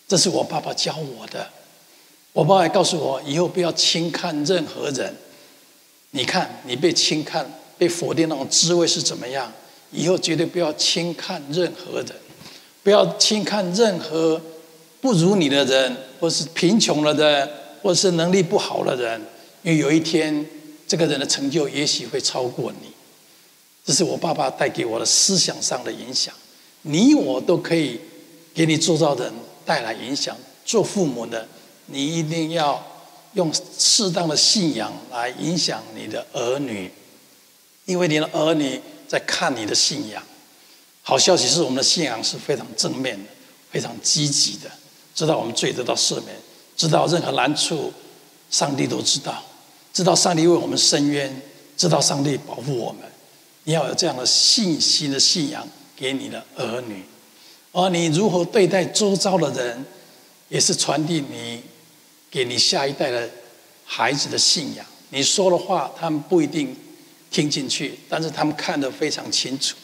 [0.07, 1.51] 这是我爸爸教我的。
[2.35, 5.17] 我爸爸还告诉我，以后不要轻看任何人。
[6.11, 9.51] 你看，你被轻看、被否定那种滋味是怎么样？
[9.93, 12.11] 以后绝对不要轻看任何人，
[12.83, 14.39] 不要轻看任何
[15.01, 17.49] 不如你的人，或是贫穷了的，
[17.81, 19.21] 或是能力不好的人，
[19.63, 20.45] 因为有一天。
[20.87, 22.89] 这个人的成就也许会超过你，
[23.87, 26.33] 这是我爸爸带给我的思想上的影响。
[26.83, 27.99] 你我都可以
[28.55, 29.33] 给你周遭的人
[29.65, 30.37] 带来影响。
[30.63, 31.49] 做父母的，
[31.87, 32.83] 你一定要
[33.35, 36.91] 用适当的信仰来影响你的儿女，
[37.85, 40.23] 因为你的儿女在看你的信仰。
[41.03, 43.31] 好消息是我们的信仰是非常正面的，
[43.71, 44.71] 非常积极的，
[45.15, 46.35] 知道我们罪得到赦免，
[46.77, 47.93] 知道任何难处，
[48.51, 49.43] 上帝都知道。
[49.93, 51.43] 知道上帝为我们伸冤，
[51.77, 53.03] 知道上帝保护我们，
[53.65, 57.05] 你要有这样的信心的信仰给你的儿女，
[57.73, 59.85] 而你如何对待周遭的人，
[60.49, 61.63] 也是传递你
[62.35, 63.31] 给你下一代的
[63.85, 64.85] 孩子的信仰。
[65.11, 66.77] 你说的话，他们不一定
[67.31, 69.77] 听进去，但是他们看得非常清楚。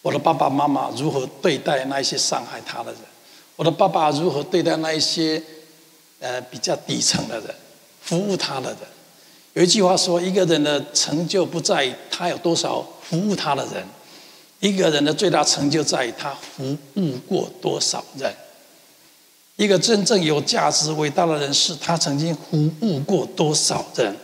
[0.00, 3.00] 我的爸爸妈妈如何对待那些伤害他的人？
[3.56, 5.42] 我的爸爸如何对待那一些
[6.20, 7.52] 呃比较底层的人，
[8.00, 8.78] 服务他的人？
[9.54, 13.84] 有一句话说：“一个人的成就不在于他有多少服务他的人，
[14.60, 18.32] 一个人的最大成就在于他服务过多少人。”
[19.60, 24.16] 一个真正有价值、伟大的人，是他曾经服务过多少人，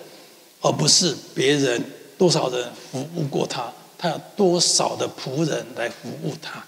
[0.63, 1.85] 而不是别人
[2.17, 3.71] 多少人服务过他。
[3.99, 6.65] 他有多少的仆人来服务他？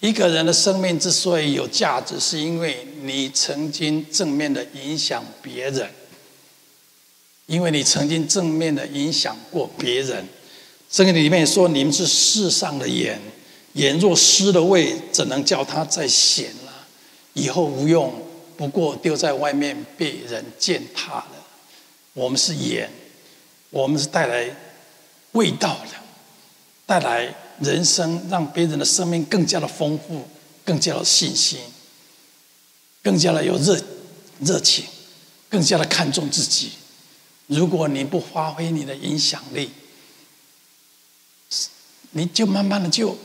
[0.00, 5.88] 一个人的生命之所以有价值，是因为你曾经正面的影响别人，
[7.46, 10.26] 因为你曾经正面的影响过别人。
[10.90, 13.20] 这个里面说：“你们是世上的盐，
[13.74, 16.69] 盐若失了味，怎能叫它再咸呢？”
[17.34, 18.12] 以后无用，
[18.56, 21.46] 不过丢在外面被人践踏了。
[22.12, 22.90] 我们是盐，
[23.70, 24.54] 我们是带来
[25.32, 25.96] 味道的，
[26.86, 30.26] 带来人生，让别人的生命更加的丰富，
[30.64, 31.60] 更加的信心，
[33.02, 33.80] 更加的有热
[34.40, 34.84] 热情，
[35.48, 36.72] 更加的看重自己。
[37.46, 39.70] 如果你不发挥你的影响力，
[42.10, 43.16] 你就慢慢的就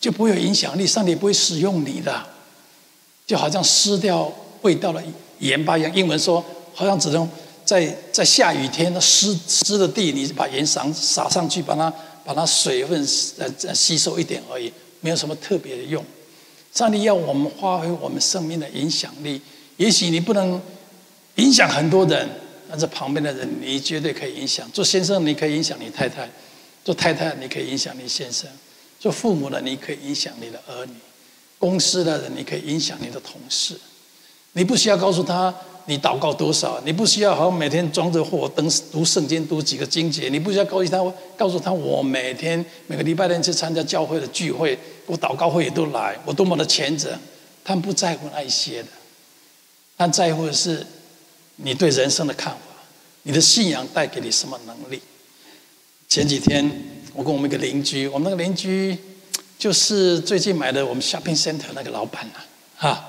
[0.00, 2.35] 就不会有影响力，上帝不会使用你的。
[3.26, 5.02] 就好像失掉味道的
[5.40, 7.28] 盐巴一样，英文说好像只能
[7.64, 11.92] 在在下雨天的湿湿的地，你把盐撒撒上去，把它
[12.24, 13.06] 把它水分
[13.38, 16.04] 呃吸收一点而已，没有什么特别的用。
[16.72, 19.40] 上帝要我们发挥我们生命的影响力，
[19.76, 20.60] 也许你不能
[21.36, 22.28] 影响很多人，
[22.70, 24.70] 但是旁边的人你绝对可以影响。
[24.70, 26.28] 做先生你可以影响你太太，
[26.84, 28.48] 做太太你可以影响你先生，
[29.00, 30.92] 做父母的你可以影响你的儿女。
[31.58, 33.74] 公司的人，你可以影响你的同事。
[34.52, 35.54] 你不需要告诉他
[35.86, 47.10] 你祷告多少，你不需要好像每天装着火等读圣经读几个经节，你不需要告诉他告诉他我每天每个礼拜天去参加教会的聚会，我祷告会也都来，我多么的虔诚。
[47.64, 48.88] 他们不在乎那一些的，
[49.98, 50.86] 他在乎的是
[51.56, 52.60] 你对人生的看法，
[53.24, 55.00] 你的信仰带给你什么能力。
[56.08, 56.70] 前几天
[57.12, 58.96] 我跟我们一个邻居，我们那个邻居。
[59.58, 62.40] 就是最近买的我们 shopping center 那个老板呐，
[62.76, 63.08] 哈，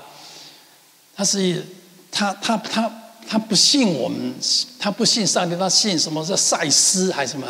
[1.14, 1.62] 他是
[2.10, 2.90] 他他他
[3.28, 4.34] 他不信我们，
[4.78, 7.46] 他不信上帝，他信什么叫赛斯还是什么？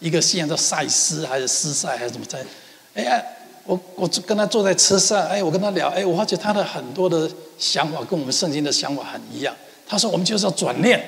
[0.00, 2.42] 一个信仰叫赛斯还是斯赛还是什么在？
[2.94, 3.22] 哎呀，
[3.66, 9.54] 我我跟他坐在车上，哎，我跟他聊，哎，我发觉他的很多的想法跟我们圣经的想法很一样。
[9.86, 10.98] 他说我们就是要转念，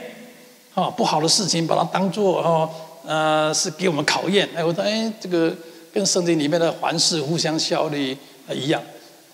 [0.75, 2.71] 啊，不好的事情把它当做哦，
[3.07, 4.47] 呃，是给我们考验。
[4.55, 5.57] 哎，我说哎，这个。
[5.93, 8.17] 跟圣经里面的凡事互相效力
[8.53, 8.83] 一样。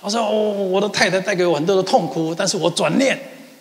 [0.01, 3.19] 他说：“哦，我的太太带给我很多的痛苦，但是我转念，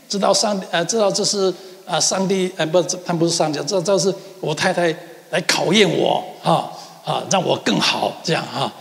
[0.08, 1.52] 知道上帝，呃，知道这是
[1.86, 4.96] 啊，上帝，呃，不，他不是上帝，这这是我太太
[5.32, 6.70] 来考验我，啊
[7.04, 8.72] 啊，让我更好，这样啊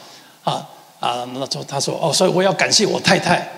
[0.43, 0.69] 啊
[1.01, 3.49] 啊，那说他说哦，所以我要感谢我太太。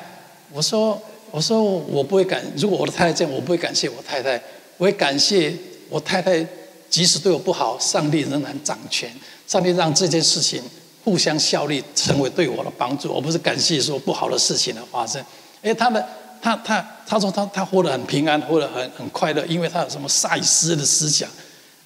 [0.53, 0.97] 我说
[1.33, 4.41] 我说我不会感，如果我的太太这样，我不会感谢我太太，
[4.77, 5.53] 我会感谢
[5.89, 6.47] 我太太，
[6.89, 9.11] 即使对我不好，上帝仍然掌权。”
[9.47, 10.63] 上帝让这件事情
[11.05, 13.13] 互相效力，成为对我的帮助。
[13.13, 15.25] 我不是感谢说不好的事情的发生。
[15.63, 16.05] 哎，他的
[16.43, 21.29] 他他他说他他活得很平安，活得很很快乐，因为他有什么赛斯的思想。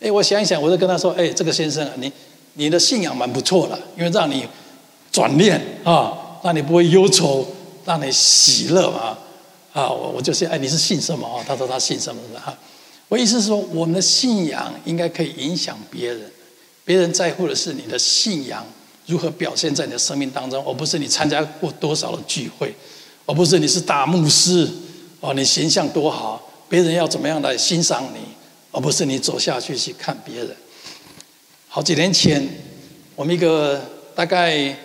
[0.00, 2.10] 哎，我想一想，我就跟他说：哎，这个先生啊，你
[2.54, 4.48] 你的信仰蛮不错的，因为让你
[5.12, 7.46] 转念啊，让你不会忧愁，
[7.84, 9.18] 让你喜乐嘛。
[9.72, 11.44] 啊，我我就说：哎，你是信什么啊？
[11.46, 12.56] 他说他信什么的哈。
[13.08, 16.22] 我意思是说，我们的信仰应该可以影响别人。
[16.84, 18.66] 别人在乎的是你的信仰
[19.06, 22.74] 如何表现在你的生命当中，而不是你参加过多少的聚会，
[23.26, 24.68] 而不是你是大牧师
[25.20, 28.20] 哦，你形象多好，别人要怎么样来欣赏你，
[28.70, 30.56] 而不是你走下去去看别人。
[31.68, 32.48] 好几年前，
[33.14, 33.80] 我们一个
[34.14, 34.76] 大概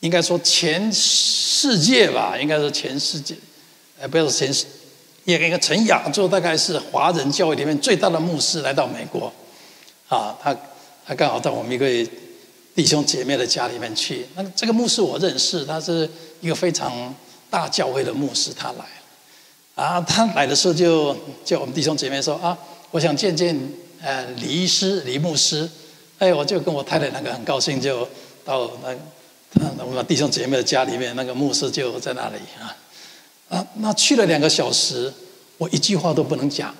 [0.00, 3.34] 应该说全世界吧，应该说全世界，
[4.00, 4.64] 哎，不要说全世，
[5.24, 9.32] 也一个全亚洲，大概是华人教会里面最大的牧师来到美国。
[10.12, 10.54] 啊，他
[11.06, 11.86] 他刚好到我们一个
[12.74, 14.26] 弟兄姐妹的家里面去。
[14.34, 16.06] 那这个牧师我认识，他是
[16.42, 17.14] 一个非常
[17.48, 18.84] 大教会的牧师，他来。
[19.74, 22.56] 啊，他来的时候就叫我们弟兄姐妹说啊，
[22.90, 23.58] 我想见见
[24.02, 25.66] 呃李医师、李牧师。
[26.18, 28.06] 哎，我就跟我太太那个很高兴，就
[28.44, 28.94] 到那
[29.76, 32.76] 那我们弟兄姐妹的家里面，那个牧师就在那里啊。
[33.48, 35.10] 啊，那去了两个小时，
[35.56, 36.74] 我一句话都不能讲。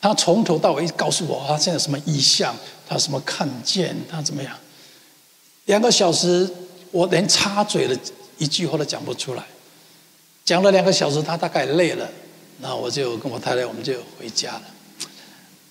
[0.00, 2.56] 他从头到尾告诉我他现在什么意向，
[2.88, 4.56] 他什么看见，他怎么样？
[5.66, 6.48] 两个小时，
[6.90, 7.96] 我连插嘴的
[8.38, 9.44] 一句话都讲不出来。
[10.44, 12.08] 讲了两个小时，他大概累了，
[12.58, 14.62] 那我就跟我太太，我们就回家了。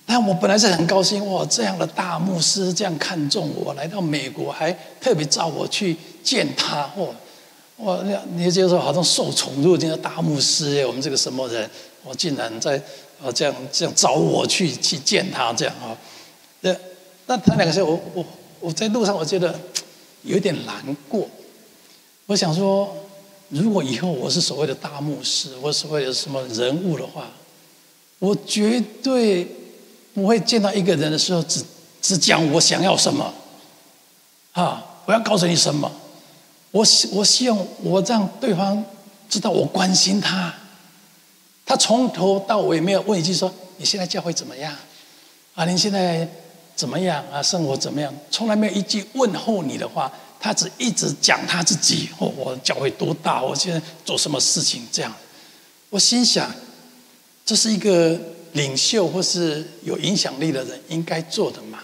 [0.05, 4.71] 但我本来是很高兴，哇，这样的大牧师这样看重我，来到美国还
[5.01, 7.07] 特别召我去见他，哇，
[7.80, 7.99] 哇，
[8.36, 11.69] 你就说好像受宠若惊的大牧师，我们这个什么人，
[12.03, 12.82] 我竟然在。
[13.21, 15.91] 啊，这样这样找我去去见他，这样啊，
[16.61, 16.73] 那
[17.25, 18.25] 那他两个时候，我我
[18.61, 19.53] 我在路上，我觉得
[20.23, 21.27] 有点难过。
[22.27, 22.95] 我想说，
[23.49, 27.30] 如果以后我是所谓的大牧师，我所谓的什么人物的话，
[28.19, 29.45] 我绝对
[30.13, 31.61] 不会见到一个人的时候只
[32.01, 33.34] 只讲我想要什么，
[34.53, 35.91] 啊，我要告诉你什么，
[36.72, 38.84] 我希我希望我让对方
[39.30, 40.53] 知道我关心他，
[41.65, 44.76] 他从头到尾没有问一句说你现在教会怎么样，
[45.55, 46.28] 啊，你现在
[46.76, 50.11] 怎么样啊，生活怎么样，从来没有一句问候你的话。
[50.41, 55.13] 他只一直讲他自己，哦，我教会多大，我现在做什么事情这样。
[55.89, 56.49] 我心想，
[57.45, 58.17] 这是一个
[58.53, 61.80] 领袖或是有影响力的人应该做的嘛？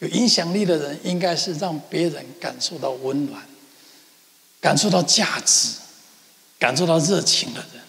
[0.00, 3.42] 有影响力的人应该是让别人感受到温暖，
[4.62, 5.70] 感受到价值，
[6.58, 7.82] 感受到热情的人，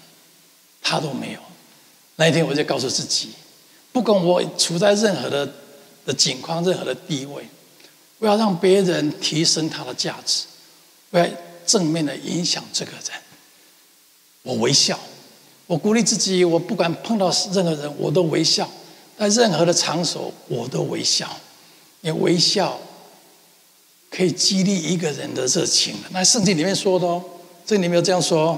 [0.82, 1.40] 他都没有。
[2.16, 3.30] 那一天我就告诉自己，
[3.92, 5.50] 不管我处在任何的
[6.06, 7.48] 的境况，任何的地位。
[8.18, 10.46] 我要让别人提升他的价值，
[11.12, 11.28] 我要
[11.66, 13.02] 正面的影响这个人。
[14.42, 15.00] 我微笑，
[15.68, 18.66] 我鼓励自己，我不管碰到任何人，我都微笑；
[19.18, 21.38] 在任何的场所，我都微笑。
[22.02, 22.80] 因为微笑
[24.16, 25.96] 可以激励一个人的热情。
[26.12, 27.24] 那圣经里面说的哦，
[27.66, 28.52] 这里面有这样说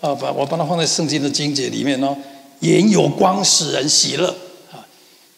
[0.00, 2.16] 啊，把我把它放在圣经的经节里面哦。
[2.60, 4.28] 眼有光使人喜乐
[4.72, 4.84] 啊，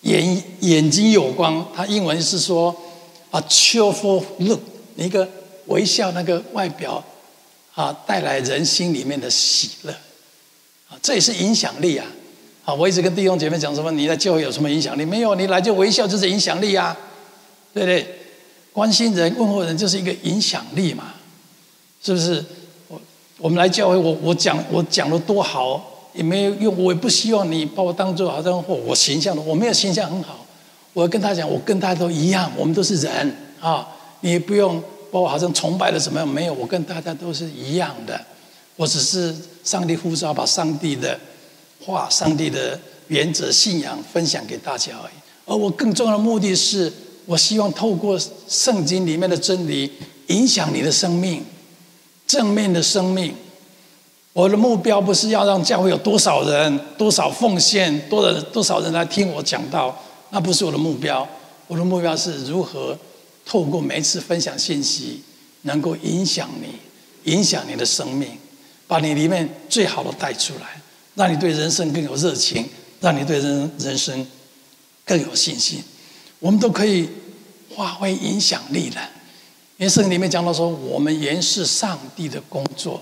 [0.00, 2.74] 眼眼睛有光，它英文是说。
[3.32, 4.58] 啊，cheerful look，
[4.96, 5.28] 一个
[5.66, 7.00] 微笑，那个外表，
[7.76, 9.92] 啊，带来人心里面的喜乐，
[10.88, 12.04] 啊，这也是影响力啊！
[12.64, 15.04] 啊，我一直跟弟兄姐妹讲什么，你来教会有什么影响力？
[15.04, 16.98] 没有，你来就微笑就是影响力啊，
[17.72, 18.19] 对不对？
[18.72, 21.14] 关心人、问候人就是一个影响力嘛，
[22.02, 22.44] 是不是？
[22.88, 23.00] 我
[23.38, 30.46] 我们来教会，我我讲我讲的多好，也没有用，我也不希望你把我当做好像或我形象的，我没有形象很好。
[30.92, 33.86] 我要跟他讲，我跟大家都一样，我们都是人啊！
[34.20, 36.28] 你也不用把我好像崇拜的怎么样？
[36.28, 38.20] 没有，我跟大家都是一样的。
[38.76, 41.18] 我只是上帝呼召，把上帝的
[41.84, 45.12] 话、上帝的原则、信仰分享给大家而已。
[45.46, 46.92] 而我更重要的目的是，
[47.30, 48.18] 我希望透过
[48.48, 49.88] 圣经里面的真理，
[50.26, 51.44] 影响你的生命，
[52.26, 53.32] 正面的生命。
[54.32, 59.96] 我的目标不是要让教会有多少人、多少奉献、多少多少人来听我讲道。
[60.30, 61.24] 那不是我的目标，
[61.68, 62.98] 我的目标是如何
[63.46, 65.22] 透过每一次分享信息，
[65.62, 68.30] 能够影响你，影响你的生命，
[68.88, 70.82] 把你里面最好的带出来，
[71.14, 72.66] 让你对人生更有热情，
[72.98, 74.26] 让你对人人生
[75.04, 75.80] 更有信心。
[76.40, 77.06] 我们都可以
[77.80, 79.00] 发挥影响力的，
[79.78, 83.00] 因为圣经里面讲到说，我们原是上帝的工作，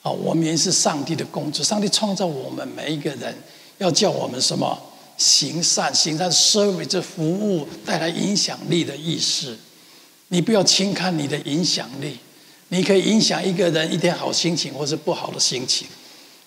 [0.00, 3.36] 啊，我们原是上帝的工作，上帝创造我们每一个人，
[3.76, 4.78] 要叫我们什么？
[5.18, 9.58] 行善，行善，service 服务带来影响力的意思。
[10.28, 12.16] 你不要轻看你的影响力，
[12.68, 15.86] 你可以影响一个人一天好心情，或是不好的心情。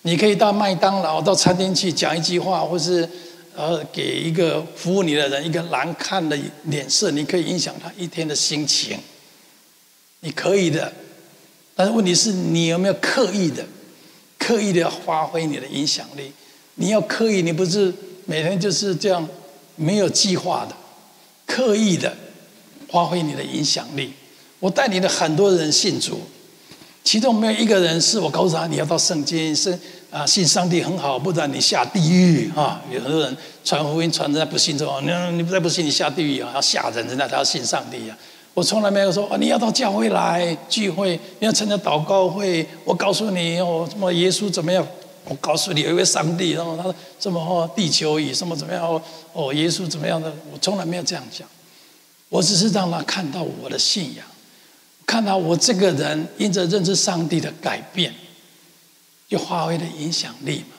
[0.02, 3.08] 你可以到麦当劳、到餐厅去讲一句话，或是
[3.56, 8.98] 然后给一个服务你的人一个难看的脸色，你可以影响他一天的心情。
[10.20, 10.92] 你可以的，
[11.74, 13.64] 但是问题是你有没有刻意的、
[14.38, 16.32] 刻意的要发挥你的影响力？
[16.74, 17.92] 你要刻意，你不是。
[18.28, 19.24] 每天就是这样，
[19.76, 20.74] 没有计划的，
[21.46, 22.12] 刻意的
[22.90, 24.12] 发挥你的影响力。
[24.58, 26.20] 我带领的很多人信主，
[27.06, 29.78] 其中没有一个人是我告诉他你要到圣经，是
[30.10, 32.82] 啊，信上帝很好，不然你下地狱啊。
[32.90, 38.18] 有很多人传福音传人家不信之后，你你不再不信你下地狱啊，要吓人，人家才要信上帝啊。
[38.54, 42.66] 我从来没有说啊，你要到教会来聚会，你要参加祷告会。
[42.84, 44.84] 我告诉你哦，什么耶稣怎么样？
[45.28, 49.00] 我告诉你，有一位上帝，然后他说什么哦，地球仪什么怎么样哦？
[49.32, 50.32] 哦，耶稣怎么样的？
[50.52, 51.46] 我从来没有这样讲，
[52.30, 54.26] 我只是让他看到我的信仰，
[55.06, 58.12] 看到我这个人因着认识上帝的改变，
[59.28, 60.76] 就发挥了影响力嘛。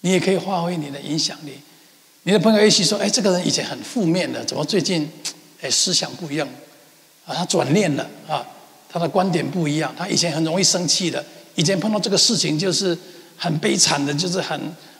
[0.00, 1.52] 你也可以发挥你的影响力。
[2.24, 5.08] 你的朋友也许说：“哎，这个人以前很负面的，怎么最近
[5.62, 6.48] 哎思想不一样
[7.24, 7.34] 啊？
[7.34, 8.44] 他转念了啊，
[8.88, 9.94] 他的观点不一样。
[9.96, 11.24] 他以前很容易生气的，
[11.54, 12.98] 以前碰到这个事情就是。”
[13.36, 14.58] 很悲惨的，就是很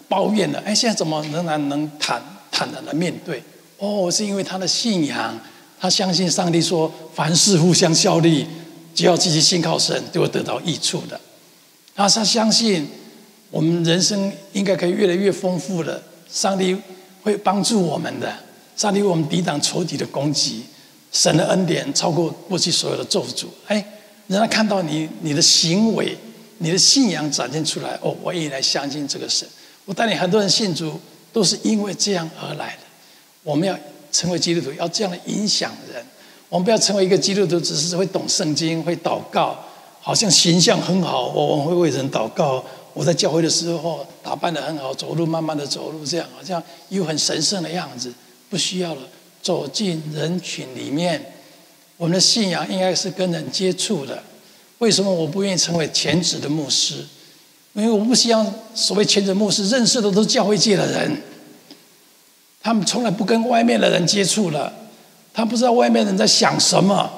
[0.08, 0.58] 抱怨的。
[0.66, 3.40] 哎，现在怎么仍然能坦坦然的面对？
[3.78, 5.38] 哦，是因为他的信仰，
[5.84, 8.46] 他相信上帝说凡事互相效力，
[8.94, 11.20] 只要积极信靠神，就会得到益处的。
[11.94, 12.88] 他他相信
[13.50, 16.74] 我们人生应该可以越来越丰富的，上帝
[17.22, 18.34] 会帮助我们的，
[18.74, 20.64] 上帝为我们抵挡仇敌的攻击，
[21.12, 23.44] 神的恩典超过过去所有的咒诅。
[23.66, 23.86] 哎，
[24.28, 26.16] 让他看到你你的行为。
[26.56, 29.46] 你的信仰展现出来哦，我也来相信这个神。
[29.84, 30.98] 我带领很多人信主，
[31.30, 32.82] 都是因为这样而来的。
[33.42, 33.78] 我们要
[34.14, 36.00] 成为基督徒，要这样的影响人。
[36.48, 39.58] 我们不要成为一个基督徒，只是会懂圣经、会祷告
[40.00, 42.64] 好像形象很好，我会为人祷告。
[42.92, 48.14] 我在教会的时候打扮得很好，走路慢慢的走路，这样好像又很神圣的样子。
[48.48, 49.00] 不需要了，
[49.42, 51.32] 走进人群里面，
[51.96, 54.22] 我们的信仰应该是跟人接触的。
[54.78, 57.04] 为什么我不愿意成为全职的牧师？
[57.72, 61.20] 因为我不希望所谓全职牧师认识的都是教会界的人，
[62.64, 64.72] 他们从来不跟外面的人接触了，
[65.34, 67.12] 他不知道外面人在想什么，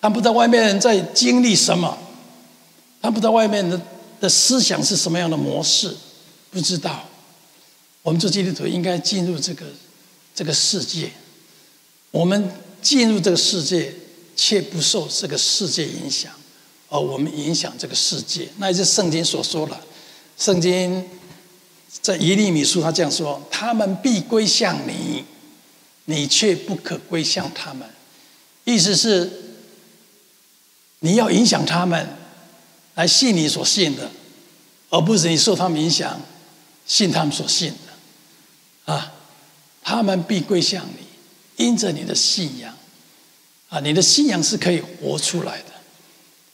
[0.00, 1.96] 他不知道外面人在经历什么，
[3.00, 3.80] 他不知道外面的
[4.20, 5.96] 的思想是什么样的模式，
[6.50, 7.04] 不知道。
[8.02, 9.64] 我们做基督徒应该进入这个
[10.34, 11.10] 这个世界，
[12.10, 12.50] 我们
[12.82, 13.94] 进入这个世界，
[14.34, 16.32] 却不受这个世界影响。
[16.88, 19.78] 而我们影响这个世界，那也是圣经所说的。
[20.36, 21.04] 圣经
[22.00, 25.24] 在耶利米书，他这样说：“他们必归向你，
[26.06, 27.88] 你却不可归向他们。”
[28.64, 29.30] 意思是，
[31.00, 32.06] 你要影响他们，
[32.94, 34.10] 来信你所信的，
[34.90, 36.20] 而不是你受他们影响，
[36.86, 38.92] 信他们所信的。
[38.92, 39.12] 啊，
[39.82, 42.74] 他们必归向你，因着你的信仰。
[43.68, 45.64] 啊，你的信仰是可以活出来的。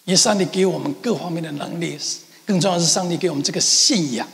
[0.04, 1.98] 因为上帝给我们各方面的能力，
[2.44, 4.28] 更重要的是上帝给我们这个信仰，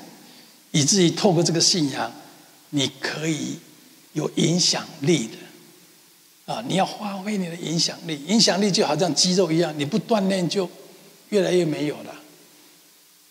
[0.71, 2.13] 以至于透过这个信仰，
[2.71, 3.59] 你可以
[4.13, 6.53] 有影响力的。
[6.53, 10.69] 啊，你要发挥你的影响力，影响力就好像肌肉一样，你不锻炼就
[11.29, 12.15] 越来越没有了。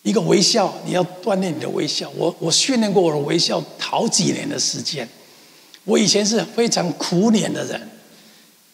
[0.02, 2.10] 一个微笑，你要锻炼你的微笑。
[2.16, 5.08] 我我训练过我的微笑好几年的时间。
[5.84, 7.90] 我以前是非常苦脸的人，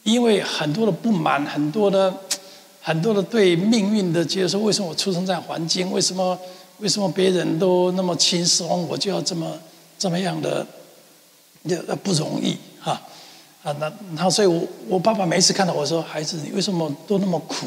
[0.05, 2.15] 因为很多的不满，很多的。
[2.81, 5.91] 很多的对命运的接受，为什么我出生在环境？
[5.91, 6.39] 为什么
[6.79, 9.59] 为什么别人都那么轻松，我就要这么
[9.99, 10.67] 这么样的，
[12.03, 13.01] 不容易哈
[13.63, 13.75] 啊！
[13.81, 17.67] 那然后所以我我爸爸每次看到我说：“孩子，你为什么都那么苦？”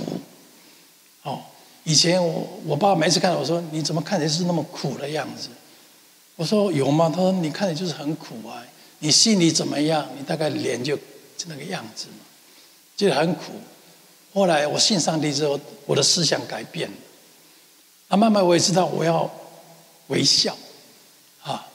[1.24, 1.42] 哦，
[1.84, 5.50] 以前我我爸爸每次看到我说：“你怎么看起来是那么苦的样子？”
[6.38, 8.64] 我说：“有吗？”他说：“你看起来就是很苦啊，
[9.00, 10.08] 你心里怎么样？
[10.18, 12.24] 你大概脸就就那个样子嘛，
[12.96, 13.54] 就很苦。”
[14.34, 16.96] 后来我信上帝之后，我的思想改变了。
[18.10, 19.30] 啊，慢慢我也知道我要
[20.08, 20.58] 微笑，
[21.44, 21.68] 啊，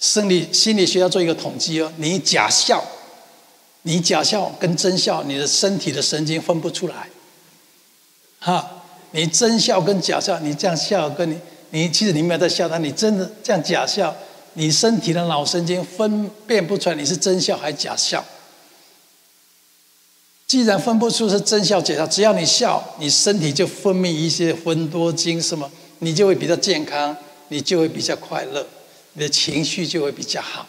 [0.00, 2.82] 生理心理学要做一个统计哦，你假笑，
[3.82, 7.08] 你假笑跟真笑，你的身体的神经分不出来，
[8.38, 11.38] 哈，你真笑跟假笑，你这样笑跟你
[11.68, 14.16] 你其实你没有在笑，但你真的这样假笑，
[14.54, 18.24] 你身体的脑神经分辨不出来你是真笑还是假笑。
[20.50, 25.70] 既然分不出是真笑假笑，只要你笑，你身体就分泌一些芬多精，什么，
[26.00, 27.16] 你就会比较健康，
[27.50, 28.66] 你就会比较快乐，
[29.12, 30.66] 你的情绪就会比较好。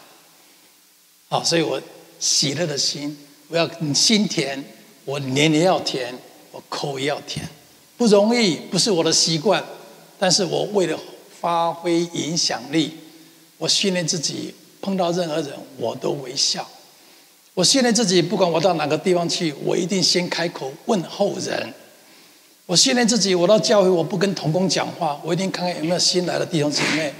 [1.28, 1.82] 好，所以我
[2.20, 3.18] 喜乐的心，
[3.48, 4.64] 我要心甜，
[5.04, 6.16] 我年年要甜，
[6.52, 7.44] 我口也要甜，
[7.96, 9.64] 不容易，不是我的习惯，
[10.16, 10.96] 但是我为了
[11.40, 12.92] 发挥影响力，
[13.58, 16.64] 我训练自己，碰到任何人我都微笑。
[17.54, 21.74] 我训练自己，不管我到哪个地方去，我一定先开口问候人。
[22.64, 27.12] 我训练自己，我到教会我不跟同工讲话，我一定看看有没有新来的弟兄姊妹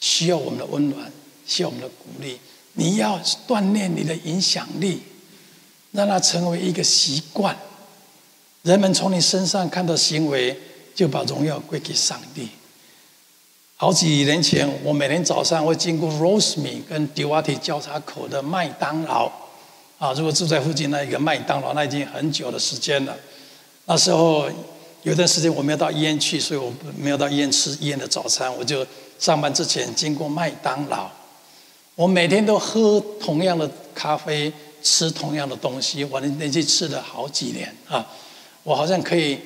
[0.00, 1.12] 需要我们的温暖，
[1.46, 2.38] 需要我们的鼓励。
[2.74, 5.02] 你要锻炼你的影响力，
[5.90, 7.54] 让它成为一个习惯。
[8.62, 10.58] 人们从你身上看到行为，
[10.94, 12.48] 就把荣耀归给上帝。
[13.82, 19.28] 好几年前，我每天早上会经过 Rosemead 跟 Diwati 交叉口的麦当劳，
[19.98, 23.16] 啊，如果住在附近那一个麦当劳，那已经很久的时间了。
[23.86, 24.48] 那时候
[25.02, 28.86] 有段时间我没有到医院去，所以我没有到医院吃医院的早餐，我就
[29.18, 31.10] 上班之前经过麦当劳。
[31.96, 38.06] 我每天都喝同样的咖啡，吃同样的东西，我连续吃了好几年啊，
[38.62, 39.40] 我好像可以。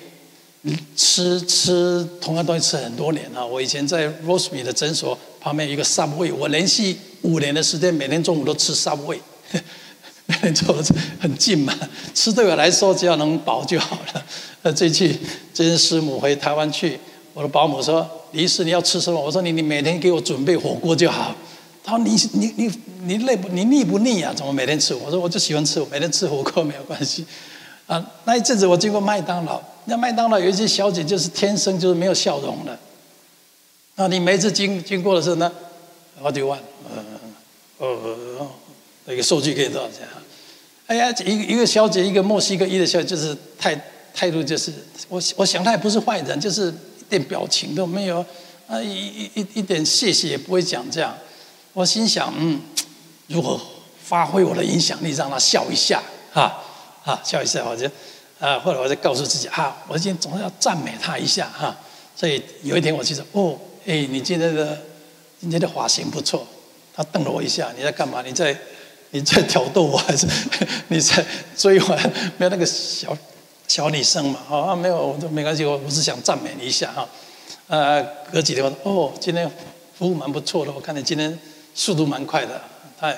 [0.97, 3.47] 吃吃同样东西吃很多年了！
[3.47, 9.19] 我以前在 Rosemead 的诊所旁边有一个 Subway，我连续五年的时间，每天中午都吃 Subway，
[10.27, 10.83] 每天中午
[11.21, 11.73] 很近嘛，
[12.15, 14.25] 吃对我来说只要能饱就好了。
[14.63, 15.09] 那 这次
[15.55, 16.99] 这次师母回台湾去，
[17.33, 21.33] 我的保姆说：“李医师你要吃什么？”我说：“你你每天给我准备火锅就好。”
[21.85, 22.73] 他说：“你你你
[23.05, 23.49] 你累不？
[23.51, 24.33] 你腻不腻啊？
[24.35, 27.25] 怎么每天吃？”我说：“我就喜欢吃，我每天吃火锅没有关系。”
[27.87, 29.63] 啊，那一阵子我经过麦当劳。
[29.87, 32.77] 那麦当劳有一些小姐就是天生就是没有笑容的，
[33.95, 35.51] 那你每次经经过的时候呢，
[36.21, 36.59] 好几万，
[37.79, 38.49] 呃，呃，
[39.05, 40.21] 那个数据可以多少钱啊？
[40.89, 43.81] 哎呀，一个一个小姐，一个墨西哥裔的小姐，就是态
[44.13, 44.73] 态度就是，
[45.09, 48.25] 我我想她也不是坏人，就是一点表情都没有，
[48.67, 51.17] 啊，一一一一点谢谢也不会讲这样。
[51.73, 52.61] 我心想，嗯，
[53.29, 53.61] 如果
[54.03, 56.63] 发挥我的影响力，让她笑一下，啊
[57.05, 57.89] 啊，笑一下，我就。
[58.39, 61.77] 啊，后来我就告诉自己啊，我今天总是要赞美他一下哈。
[62.15, 64.79] 所以有一天我就说哦，哎，你今天的
[65.41, 66.47] 今天的发型不错。
[66.95, 68.23] 他瞪了我一下，你在干嘛？
[68.23, 68.57] 你在
[69.11, 70.27] 你在挑逗我还是
[70.89, 71.23] 你在
[71.55, 71.89] 追我？
[72.39, 73.15] 没有那个小
[73.69, 74.41] 小女生嘛？
[74.49, 77.07] 啊，没有，我说没关系，我我是想赞美你一下哈。
[77.69, 79.47] 呃，隔几天我说哦，今天
[79.99, 81.39] 服务蛮不错的，我看你今天
[81.75, 82.59] 速度蛮快的。
[82.99, 83.15] 他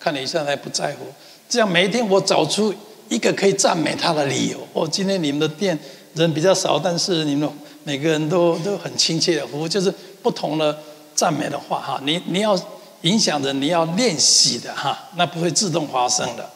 [0.00, 1.06] 看你一下，他也不在乎。
[1.48, 2.74] 这样每一天我找出
[3.14, 4.58] 一个可以赞美他的理由。
[4.72, 5.78] 哦，今天你们的店
[6.14, 7.48] 人比较少，但是你们
[7.84, 9.92] 每个人都都很亲切的服务，就是
[10.22, 10.76] 不同的
[11.14, 12.00] 赞美的话哈。
[12.04, 12.58] 你你要。
[13.02, 16.48] 影响人，你要练习的哈，那不会自动发生的。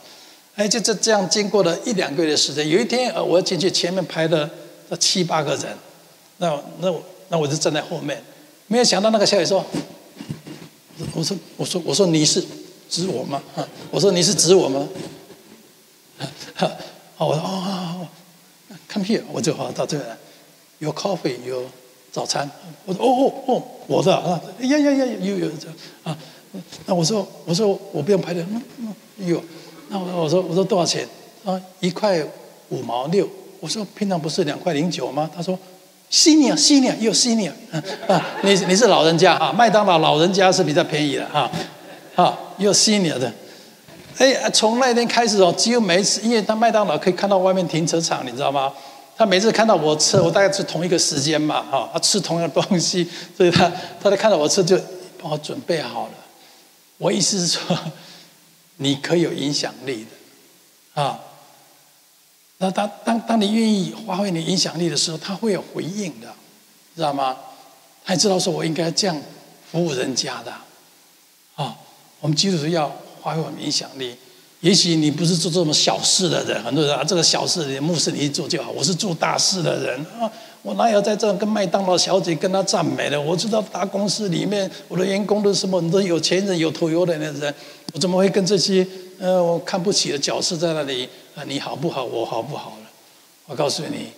[0.55, 4.49] 哎，就这这样，经过了一两个月的时间，有一天，呃，我要进去前面排的
[4.89, 5.77] 那七八个人，
[6.37, 8.23] 那那我那我就站在后面，
[8.69, 9.67] 没有想到那个小姐说，
[11.15, 12.41] 我说我说我说你是
[12.89, 13.43] 指我吗？
[13.57, 14.87] 哈，我说你是指我吗？
[16.59, 16.71] 哈，
[17.17, 18.07] 好，我说哦
[18.89, 20.17] ，come here，我就好到这来，
[20.79, 21.63] 有 coffee 有
[22.11, 22.51] 早餐，
[22.87, 25.69] 我说哦哦哦，我的啊，呀呀呀，有有这
[26.03, 26.17] 啊。
[26.87, 28.95] 那我说，我说我不用排队，嗯嗯，
[29.27, 29.43] 有，
[29.91, 31.07] 那我我说我说多少钱？
[31.45, 32.19] 啊，一块
[32.71, 33.29] 五毛六。
[33.61, 35.29] 我说平常不是两块零九吗？
[35.35, 35.59] 他说
[36.11, 37.53] ，senior senior 又 senior，
[38.07, 39.53] 啊，你你是老人家啊？
[39.53, 41.51] 麦当劳老人家是比较便宜的哈，
[42.15, 43.31] 啊，又 senior 的。
[44.19, 48.73] 哎，从那天开始哦，几乎每一次，因为他麦当劳可以看到外面停车场，你知道吗？
[49.17, 53.07] 他每次看到我吃，我大概是同一个时间嘛，哈，他吃同样的东西，
[53.37, 53.71] 所以他
[54.03, 54.79] 他在看到我吃就
[55.21, 56.13] 帮我准备好了。
[56.99, 57.79] 我意思是说，
[58.77, 60.07] 你可以有影响力
[60.95, 61.19] 的，啊，
[62.59, 66.29] 那当当当你愿意发挥你影响力的时候，他会有回应的，
[66.95, 67.37] 知道吗？
[68.05, 69.17] 他知道说我应该这样
[69.71, 70.53] 服务人家的，
[71.55, 71.77] 啊，
[72.21, 72.91] 我们基督徒要
[73.27, 74.15] 发挥我们影响力。
[74.61, 78.71] 也许你不是做这么小事的人，很多人啊，这个小事牧师你一做就好。
[78.71, 80.31] 我是做大事的人啊。
[80.63, 83.21] 我哪有在这跟麦当劳小姐跟她赞美的？
[83.21, 87.53] 我知道大公司里面我的员工都是什么很多有钱人、有头有脸的人，
[87.93, 88.87] 我怎么会跟这些
[89.19, 91.43] 呃我看不起的角色在那里啊？
[91.49, 92.05] 你好不好？
[92.05, 92.91] 我好不好了？
[93.47, 94.11] 我告诉你，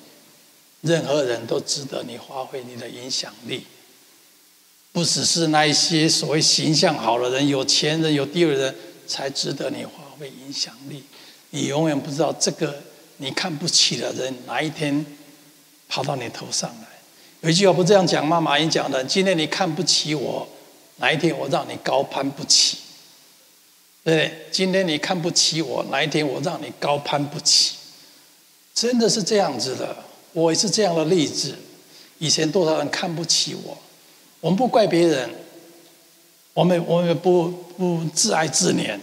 [0.83, 3.65] 任何人都值得你发挥你的影响力，
[4.93, 8.75] 不只是那一些所谓形象好的人、有钱人、有地位的人
[9.09, 11.03] 才值得你发挥影响力。
[11.51, 12.81] 你永远不知道这个
[13.17, 15.05] 你看不起的人哪一天。
[15.91, 16.87] 跑到你头上来，
[17.41, 18.39] 有一句话不这样讲吗？
[18.39, 20.47] 马云讲的：“今天你看不起我，
[20.97, 22.77] 哪一天我让你高攀不起？”
[24.05, 24.47] 对对？
[24.53, 27.77] 今天你看不起我，哪一天我让你高攀不起？
[28.75, 29.97] 真的是这样子的，
[30.35, 31.55] 我也是这样的例子。
[32.19, 33.79] 以前多少人看不起我，
[34.41, 35.31] 我们不怪别人，
[36.59, 38.99] 我们我们不不自哀自怜，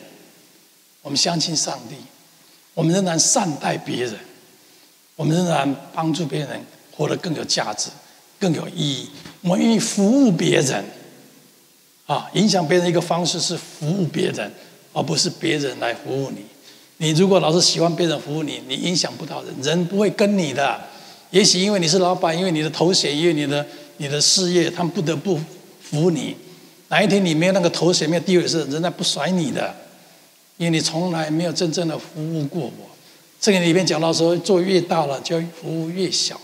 [1.01, 1.95] 我们相信上帝，
[2.73, 4.13] 我们仍然善待别人，
[5.15, 6.61] 我们仍然帮助别人。
[6.91, 7.89] 活得更有价值，
[8.39, 9.09] 更有意义。
[9.41, 10.83] 我们愿意服务别人，
[12.05, 14.51] 啊，影响别人一个方式是服务别人，
[14.91, 16.45] 而不是别人来服务你。
[16.97, 20.81] 你如果老是喜欢别人服务你，你影响不到人，人不会跟你的。
[21.31, 23.65] 也许因为你是老板，因为你的头衔，因为你的
[23.97, 25.39] 你的事业，他们不得不
[25.81, 26.35] 服你。
[26.89, 29.75] 哪一天你没有那个头衔，没有地位的时，人家不甩你的，
[30.57, 32.89] 因为你从来没有真正的服务过我。
[33.39, 36.39] 这个里面讲到说，做越大了，就要服务越小。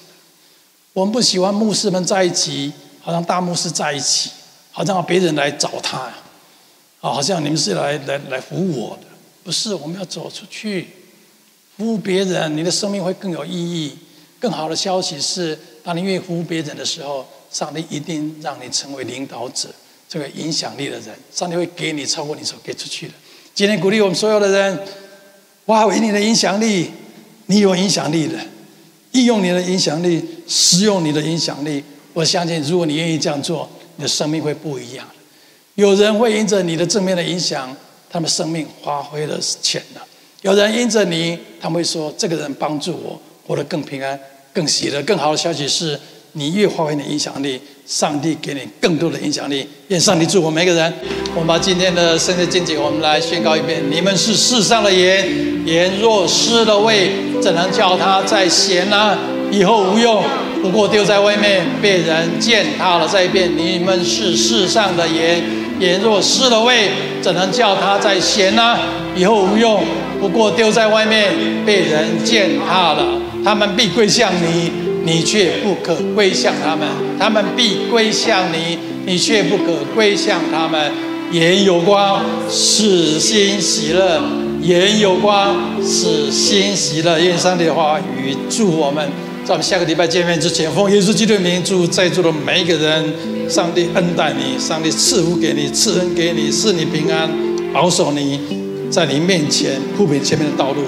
[0.93, 4.29] 我们不喜欢牧师们在一起，好像大牧师在一起，
[4.71, 6.13] 好像别人来找他，啊，
[6.99, 9.07] 好像你们是来来来服务我的，
[9.43, 10.87] 不是，我们要走出去，
[11.77, 13.97] 服务别人，你的生命会更有意义。
[14.39, 19.69] 更好的消息是，当你愿意服务别人的时候，上帝一定让你成为领导者，
[20.11, 23.13] 这个影响力的人，上帝会给你超过你所给出去的。
[23.55, 24.77] 今天鼓励我们所有的人，
[25.65, 26.91] 发挥你的影响力，
[27.45, 28.37] 你有影响力的。
[29.13, 31.81] 应用你的影响力，使用你的影响力。
[32.11, 35.07] 我相信，如果你愿意这样做，你的生命会不一样。
[35.75, 37.73] 有人会因着你的正面的影响，
[38.09, 40.03] 他们生命发挥了潜能；
[40.41, 44.19] 有人因着你，他们会说：“这个人帮助我活得更平安、
[44.53, 45.97] 更喜乐。”更好的消息是，
[46.33, 49.67] 你越发挥你的影响力，上帝给你更多的影响力。
[49.89, 50.93] 愿上帝祝福每个人。
[51.33, 55.27] 我们把今天的圣经经节，我们来宣告一遍：你们是世上的盐，
[55.65, 57.11] 盐若失了味。
[57.41, 59.17] 怎能叫它再咸呢？
[59.51, 60.23] 以后无用，
[60.61, 63.07] 不过丢在外面，被人践踏了。
[63.07, 65.43] 再一遍，你们是世上的盐，
[65.79, 66.89] 盐若失了味，
[67.21, 68.77] 怎能叫它再咸呢？
[69.15, 69.83] 以后无用，
[70.19, 71.33] 不过丢在外面，
[71.65, 73.19] 被人践踏了。
[73.43, 74.71] 他们必归向你，
[75.03, 76.87] 你却不可归向他们；
[77.19, 80.91] 他们必归向你，你却不可归向他们。
[81.31, 84.21] 盐有光，使心喜乐。
[84.61, 87.19] 眼有光，使心喜乐。
[87.19, 89.09] 愿上帝的话语祝我们，
[89.43, 93.13] 在我们下个礼拜见面之前，奉耶稣基督的名祝在座的每一个人，
[93.49, 97.27] 上帝恩待你，上帝赐福给你，赐恩给你，赐你平安，
[97.73, 98.39] 保守你，
[98.91, 100.83] 在你面前铺平前面的道路。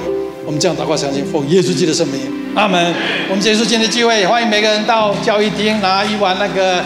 [0.54, 2.22] 们这样祷告，相信奉耶稣基督的圣名，
[2.56, 2.94] 阿门。
[3.30, 6.82] 我们结束今天的聚会，欢迎每个人到教育厅拿一碗那个，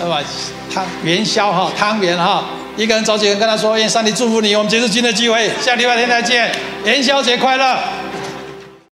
[0.00, 0.18] 那么
[0.72, 2.44] 汤元宵哈，汤圆哈。
[2.76, 6.50] 一个人走几个人跟他说：“愿上帝祝福你。”我们结束今天的聚会，下礼拜天再见，
[6.86, 7.78] 元宵节快乐。